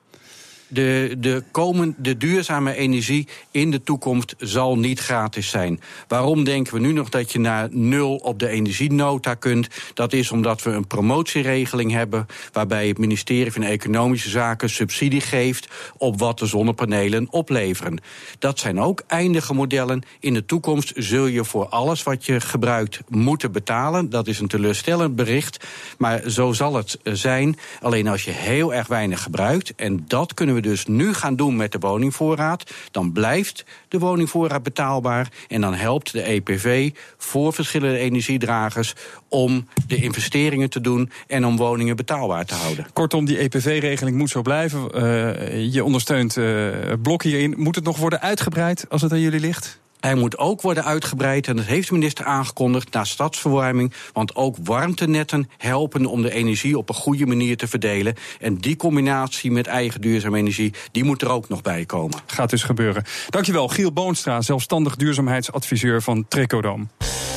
De, 0.72 1.16
de, 1.18 1.44
komen, 1.52 1.96
de 1.98 2.18
duurzame 2.18 2.76
energie 2.76 3.28
in 3.52 3.72
de 3.72 3.84
toekomst 3.84 4.36
zal 4.38 4.78
niet 4.78 5.00
gratis 5.00 5.50
zijn. 5.50 5.82
Waarom 6.08 6.44
denken 6.44 6.74
we 6.74 6.80
nu 6.80 6.92
nog 6.92 7.10
dat 7.10 7.32
je 7.32 7.40
naar 7.40 7.68
nul 7.72 8.16
op 8.16 8.40
de 8.40 8.48
energienota 8.48 9.34
kunt? 9.34 9.68
Dat 9.94 10.14
is 10.14 10.32
omdat 10.32 10.64
we 10.64 10.70
een 10.70 10.88
promotieregeling 10.88 11.92
hebben... 11.92 12.26
waarbij 12.52 12.88
het 12.88 12.98
ministerie 12.98 13.52
van 13.52 13.64
Economische 13.64 14.30
Zaken 14.30 14.70
subsidie 14.70 15.22
geeft... 15.22 15.68
op 15.98 16.20
wat 16.20 16.40
de 16.40 16.46
zonnepanelen 16.46 17.28
opleveren. 17.32 18.02
Dat 18.40 18.60
zijn 18.60 18.80
ook 18.80 19.04
eindige 19.08 19.54
modellen. 19.54 20.04
In 20.20 20.34
de 20.34 20.46
toekomst 20.46 20.92
zul 20.96 21.26
je 21.26 21.46
voor 21.46 21.68
alles 21.68 22.04
wat 22.04 22.26
je 22.26 22.42
gebruikt 22.42 23.00
moeten 23.08 23.52
betalen. 23.52 24.10
Dat 24.10 24.28
is 24.28 24.40
een 24.40 24.48
teleurstellend 24.48 25.16
bericht, 25.16 25.66
maar 25.98 26.30
zo 26.30 26.52
zal 26.52 26.76
het 26.76 27.00
zijn. 27.04 27.58
Alleen 27.82 28.08
als 28.08 28.24
je 28.24 28.32
heel 28.32 28.74
erg 28.74 28.88
weinig 28.88 29.24
gebruikt... 29.24 29.74
en 29.76 30.04
dat 30.08 30.34
kunnen 30.34 30.56
we 30.56 30.59
dus 30.62 30.86
nu 30.86 31.14
gaan 31.14 31.36
doen 31.36 31.56
met 31.56 31.72
de 31.72 31.80
woningvoorraad, 31.80 32.72
dan 32.92 33.12
blijft 33.12 33.66
de 33.88 34.00
woningvoorraad 34.00 34.64
betaalbaar 34.64 35.32
en 35.48 35.62
dan 35.62 35.74
helpt 35.74 36.12
de 36.12 36.22
EPV 36.22 36.92
voor 37.18 37.54
verschillende 37.54 37.98
energiedragers 37.98 38.94
om 39.28 39.68
de 39.88 39.96
investeringen 39.96 40.70
te 40.70 40.82
doen 40.82 41.12
en 41.28 41.46
om 41.46 41.58
woningen 41.58 41.96
betaalbaar 41.96 42.46
te 42.46 42.54
houden. 42.54 42.88
Kortom, 42.94 43.26
die 43.26 43.38
EPV-regeling 43.38 44.18
moet 44.18 44.30
zo 44.30 44.42
blijven. 44.42 44.90
Uh, 44.96 45.74
je 45.74 45.84
ondersteunt 45.84 46.36
uh, 46.36 46.68
Blok 47.02 47.24
hierin. 47.24 47.54
Moet 47.58 47.76
het 47.76 47.84
nog 47.84 47.98
worden 47.98 48.22
uitgebreid 48.22 48.86
als 48.90 49.02
het 49.02 49.12
aan 49.12 49.20
jullie 49.20 49.40
ligt? 49.40 49.80
Hij 50.00 50.16
moet 50.16 50.38
ook 50.38 50.62
worden 50.62 50.86
uitgebreid, 50.86 51.48
en 51.48 51.56
dat 51.56 51.66
heeft 51.66 51.88
de 51.88 51.94
minister 51.94 52.26
aangekondigd, 52.26 52.94
naar 52.94 53.08
stadsverwarming. 53.08 53.94
Want 54.14 54.36
ook 54.36 54.56
warmtenetten 54.64 55.50
helpen 55.58 56.06
om 56.06 56.22
de 56.22 56.32
energie 56.32 56.78
op 56.78 56.90
een 56.90 56.96
goede 56.96 57.26
manier 57.26 57.58
te 57.58 57.68
verdelen. 57.68 58.16
En 58.40 58.56
die 58.56 58.76
combinatie 58.76 59.52
met 59.52 59.68
eigen 59.68 60.02
duurzame 60.02 60.38
energie, 60.38 60.74
die 60.92 61.04
moet 61.04 61.22
er 61.22 61.30
ook 61.30 61.50
nog 61.50 61.62
bij 61.62 61.86
komen. 61.86 62.20
Gaat 62.26 62.50
dus 62.50 62.64
gebeuren. 62.64 63.04
Dankjewel, 63.30 63.68
Giel 63.68 63.94
Boonstra, 63.94 64.42
zelfstandig 64.42 64.96
duurzaamheidsadviseur 64.96 66.02
van 66.02 66.26
Trecodam. 66.28 66.90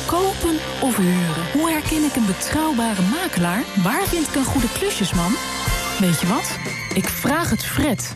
Kopen 0.05 0.55
of 0.81 0.97
huren? 0.97 1.51
Hoe 1.53 1.69
herken 1.69 2.03
ik 2.03 2.15
een 2.15 2.25
betrouwbare 2.25 3.01
makelaar? 3.01 3.63
Waar 3.83 4.07
vind 4.07 4.27
ik 4.27 4.35
een 4.35 4.45
goede 4.45 4.71
klusjesman? 4.71 5.31
Weet 5.99 6.19
je 6.19 6.27
wat? 6.27 6.57
Ik 6.93 7.07
vraag 7.07 7.49
het 7.49 7.65
Fred. 7.65 8.15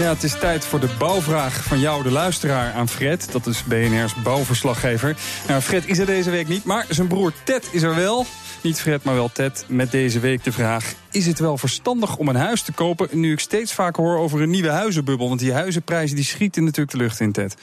Ja, 0.00 0.08
het 0.08 0.22
is 0.22 0.38
tijd 0.38 0.64
voor 0.64 0.80
de 0.80 0.88
bouwvraag 0.98 1.64
van 1.64 1.80
jou, 1.80 2.02
de 2.02 2.10
luisteraar, 2.10 2.72
aan 2.72 2.88
Fred. 2.88 3.32
Dat 3.32 3.46
is 3.46 3.64
BNR's 3.64 4.14
bouwverslaggever. 4.22 5.16
Nou, 5.48 5.60
Fred 5.60 5.86
is 5.86 5.98
er 5.98 6.06
deze 6.06 6.30
week 6.30 6.48
niet, 6.48 6.64
maar 6.64 6.86
zijn 6.88 7.06
broer 7.06 7.32
Ted 7.44 7.68
is 7.72 7.82
er 7.82 7.94
wel. 7.94 8.26
Niet 8.62 8.80
Fred, 8.80 9.04
maar 9.04 9.14
wel 9.14 9.30
Ted. 9.32 9.64
Met 9.68 9.90
deze 9.90 10.20
week 10.20 10.44
de 10.44 10.52
vraag: 10.52 10.94
Is 11.10 11.26
het 11.26 11.38
wel 11.38 11.58
verstandig 11.58 12.16
om 12.16 12.28
een 12.28 12.36
huis 12.36 12.62
te 12.62 12.72
kopen? 12.72 13.08
Nu 13.12 13.32
ik 13.32 13.40
steeds 13.40 13.72
vaker 13.72 14.02
hoor 14.02 14.18
over 14.18 14.40
een 14.40 14.50
nieuwe 14.50 14.68
huizenbubbel. 14.68 15.28
Want 15.28 15.40
die 15.40 15.52
huizenprijzen 15.52 16.16
die 16.16 16.24
schieten 16.24 16.64
natuurlijk 16.64 16.90
de 16.90 17.02
lucht 17.02 17.20
in, 17.20 17.32
Ted. 17.32 17.54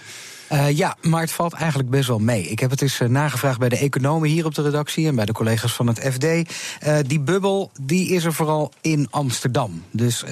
Uh, 0.52 0.78
ja, 0.78 0.96
maar 1.02 1.22
het 1.22 1.32
valt 1.32 1.54
eigenlijk 1.54 1.90
best 1.90 2.08
wel 2.08 2.20
mee. 2.20 2.44
Ik 2.44 2.60
heb 2.60 2.70
het 2.70 2.82
eens 2.82 3.00
uh, 3.00 3.08
nagevraagd 3.08 3.60
bij 3.60 3.70
de 3.70 3.78
economen 3.78 4.30
hier 4.30 4.46
op 4.46 4.56
de 4.56 4.62
redactie 4.62 5.08
en 5.08 5.16
bij 5.16 5.26
de 5.26 5.32
collega's 5.32 5.74
van 5.74 5.88
het 5.88 6.00
FD. 6.00 6.24
Uh, 6.24 6.98
die 7.08 7.20
bubbel 7.20 7.72
die 7.82 8.10
is 8.10 8.24
er 8.24 8.34
vooral 8.34 8.72
in 8.82 9.08
Amsterdam. 9.10 9.84
Dus 9.92 10.24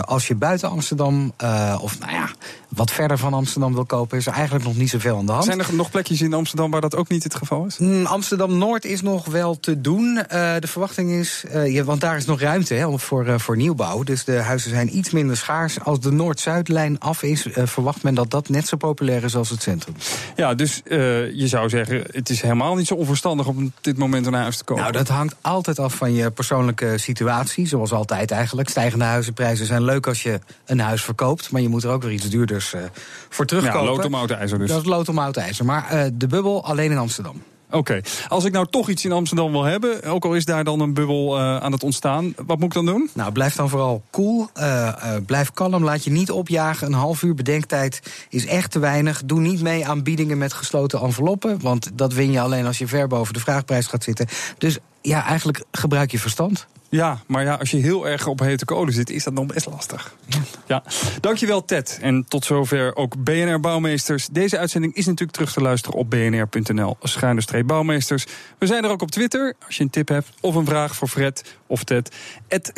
als 0.00 0.26
je 0.26 0.34
buiten 0.34 0.70
Amsterdam, 0.70 1.32
of 1.80 1.98
nou 1.98 2.12
ja, 2.12 2.30
wat 2.68 2.90
verder 2.90 3.18
van 3.18 3.34
Amsterdam 3.34 3.74
wil 3.74 3.84
kopen, 3.84 4.18
is 4.18 4.26
er 4.26 4.32
eigenlijk 4.32 4.64
nog 4.64 4.76
niet 4.76 4.90
zoveel 4.90 5.16
aan 5.16 5.26
de 5.26 5.32
hand. 5.32 5.44
Zijn 5.44 5.58
er 5.58 5.74
nog 5.74 5.90
plekjes 5.90 6.20
in 6.20 6.34
Amsterdam 6.34 6.70
waar 6.70 6.80
dat 6.80 6.96
ook 6.96 7.08
niet 7.08 7.24
het 7.24 7.34
geval 7.34 7.66
is? 7.66 7.78
Mm, 7.78 8.06
Amsterdam 8.06 8.58
Noord 8.58 8.84
is 8.84 9.02
nog 9.02 9.26
wel 9.26 9.60
te 9.60 9.80
doen. 9.80 10.14
de 10.60 10.66
verwachting 10.66 11.10
is, 11.10 11.44
ja, 11.64 11.84
want 11.84 12.00
daar 12.00 12.16
is 12.16 12.24
nog 12.24 12.40
ruimte 12.40 12.74
hè, 12.74 12.98
voor, 12.98 13.40
voor 13.40 13.56
nieuwbouw. 13.56 14.02
Dus 14.02 14.24
de 14.24 14.38
huizen 14.38 14.70
zijn 14.70 14.96
iets 14.96 15.10
minder 15.10 15.36
schaars. 15.36 15.80
Als 15.80 16.00
de 16.00 16.12
Noord-Zuidlijn 16.12 16.98
af 16.98 17.22
is, 17.22 17.46
verwacht 17.52 18.02
men 18.02 18.14
dat 18.14 18.30
dat 18.30 18.48
net 18.48 18.68
zo 18.68 18.76
populair 18.76 19.24
is 19.24 19.36
als 19.36 19.49
het 19.50 19.62
centrum. 19.62 19.94
Ja, 20.36 20.54
dus 20.54 20.80
uh, 20.84 20.98
je 21.34 21.48
zou 21.48 21.68
zeggen, 21.68 22.04
het 22.10 22.30
is 22.30 22.40
helemaal 22.40 22.74
niet 22.74 22.86
zo 22.86 22.94
onverstandig 22.94 23.46
om 23.46 23.64
op 23.64 23.72
dit 23.80 23.98
moment 23.98 24.26
een 24.26 24.34
huis 24.34 24.56
te 24.56 24.64
kopen. 24.64 24.82
Nou, 24.82 24.96
dat 24.96 25.08
hangt 25.08 25.36
altijd 25.40 25.78
af 25.78 25.94
van 25.94 26.12
je 26.12 26.30
persoonlijke 26.30 26.98
situatie, 26.98 27.66
zoals 27.66 27.92
altijd 27.92 28.30
eigenlijk. 28.30 28.68
Stijgende 28.68 29.04
huizenprijzen 29.04 29.66
zijn 29.66 29.84
leuk 29.84 30.06
als 30.06 30.22
je 30.22 30.40
een 30.66 30.80
huis 30.80 31.02
verkoopt, 31.02 31.50
maar 31.50 31.60
je 31.60 31.68
moet 31.68 31.84
er 31.84 31.90
ook 31.90 32.02
weer 32.02 32.12
iets 32.12 32.28
duurders 32.28 32.74
uh, 32.74 32.80
voor 33.28 33.46
terugkopen. 33.46 33.80
Ja, 33.80 33.86
lood 33.86 34.04
om 34.04 34.14
oud 34.14 34.30
ijzer 34.30 34.58
dus. 34.58 34.68
Dat 34.68 34.80
is 34.80 34.86
lood 34.86 35.08
om 35.08 35.18
oud 35.18 35.36
ijzer, 35.36 35.64
maar 35.64 35.94
uh, 35.94 36.02
de 36.12 36.26
bubbel 36.26 36.64
alleen 36.64 36.90
in 36.90 36.98
Amsterdam. 36.98 37.42
Oké, 37.70 38.00
als 38.28 38.44
ik 38.44 38.52
nou 38.52 38.66
toch 38.70 38.88
iets 38.88 39.04
in 39.04 39.12
Amsterdam 39.12 39.52
wil 39.52 39.62
hebben, 39.62 40.02
ook 40.02 40.24
al 40.24 40.34
is 40.34 40.44
daar 40.44 40.64
dan 40.64 40.80
een 40.80 40.94
bubbel 40.94 41.38
uh, 41.38 41.56
aan 41.56 41.72
het 41.72 41.82
ontstaan, 41.82 42.34
wat 42.46 42.58
moet 42.58 42.68
ik 42.68 42.74
dan 42.74 42.86
doen? 42.86 43.10
Nou, 43.14 43.32
blijf 43.32 43.54
dan 43.54 43.68
vooral 43.68 44.02
cool, 44.10 44.48
uh, 44.56 44.64
uh, 44.64 44.92
blijf 45.26 45.52
kalm, 45.52 45.84
laat 45.84 46.04
je 46.04 46.10
niet 46.10 46.30
opjagen. 46.30 46.86
Een 46.86 46.92
half 46.92 47.22
uur 47.22 47.34
bedenktijd 47.34 48.00
is 48.28 48.46
echt 48.46 48.70
te 48.70 48.78
weinig. 48.78 49.22
Doe 49.24 49.40
niet 49.40 49.62
mee 49.62 49.86
aan 49.86 50.02
biedingen 50.02 50.38
met 50.38 50.52
gesloten 50.52 51.00
enveloppen, 51.00 51.60
want 51.60 51.90
dat 51.94 52.12
win 52.12 52.32
je 52.32 52.40
alleen 52.40 52.66
als 52.66 52.78
je 52.78 52.86
ver 52.86 53.08
boven 53.08 53.34
de 53.34 53.40
vraagprijs 53.40 53.86
gaat 53.86 54.04
zitten. 54.04 54.26
Dus 54.58 54.78
ja, 55.02 55.24
eigenlijk 55.24 55.64
gebruik 55.70 56.10
je 56.10 56.18
verstand. 56.18 56.66
Ja, 56.90 57.18
maar 57.26 57.44
ja, 57.44 57.54
als 57.54 57.70
je 57.70 57.76
heel 57.76 58.08
erg 58.08 58.26
op 58.26 58.40
hete 58.40 58.64
kolen 58.64 58.92
zit, 58.92 59.10
is 59.10 59.24
dat 59.24 59.32
nog 59.32 59.46
best 59.46 59.66
lastig. 59.66 60.14
Ja. 60.26 60.38
ja. 60.66 60.82
Dankjewel, 61.20 61.64
Ted. 61.64 61.98
En 62.00 62.24
tot 62.28 62.44
zover 62.44 62.96
ook 62.96 63.24
BNR 63.24 63.60
Bouwmeesters. 63.60 64.26
Deze 64.26 64.58
uitzending 64.58 64.94
is 64.94 65.04
natuurlijk 65.04 65.32
terug 65.32 65.52
te 65.52 65.60
luisteren 65.60 65.98
op 65.98 66.10
bnr.nl. 66.10 66.96
Schuine 67.02 67.64
Bouwmeesters. 67.64 68.26
We 68.58 68.66
zijn 68.66 68.84
er 68.84 68.90
ook 68.90 69.02
op 69.02 69.10
Twitter. 69.10 69.54
Als 69.66 69.76
je 69.76 69.82
een 69.82 69.90
tip 69.90 70.08
hebt 70.08 70.28
of 70.40 70.54
een 70.54 70.64
vraag 70.64 70.96
voor 70.96 71.08
Fred 71.08 71.56
of 71.66 71.84
Ted. 71.84 72.10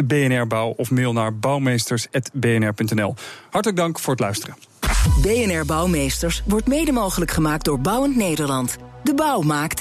BNR 0.04 0.46
Bouw 0.46 0.68
of 0.76 0.90
mail 0.90 1.12
naar 1.12 1.37
bouwmeesters.bnr.nl. 1.37 3.14
Hartelijk 3.50 3.78
dank 3.78 3.98
voor 3.98 4.12
het 4.12 4.20
luisteren. 4.20 4.56
BNR 5.22 5.66
Bouwmeesters 5.66 6.42
wordt 6.46 6.66
mede 6.66 6.92
mogelijk 6.92 7.30
gemaakt 7.30 7.64
door 7.64 7.80
Bouwend 7.80 8.16
Nederland. 8.16 8.76
De 9.02 9.14
bouw 9.14 9.40
maakt. 9.40 9.80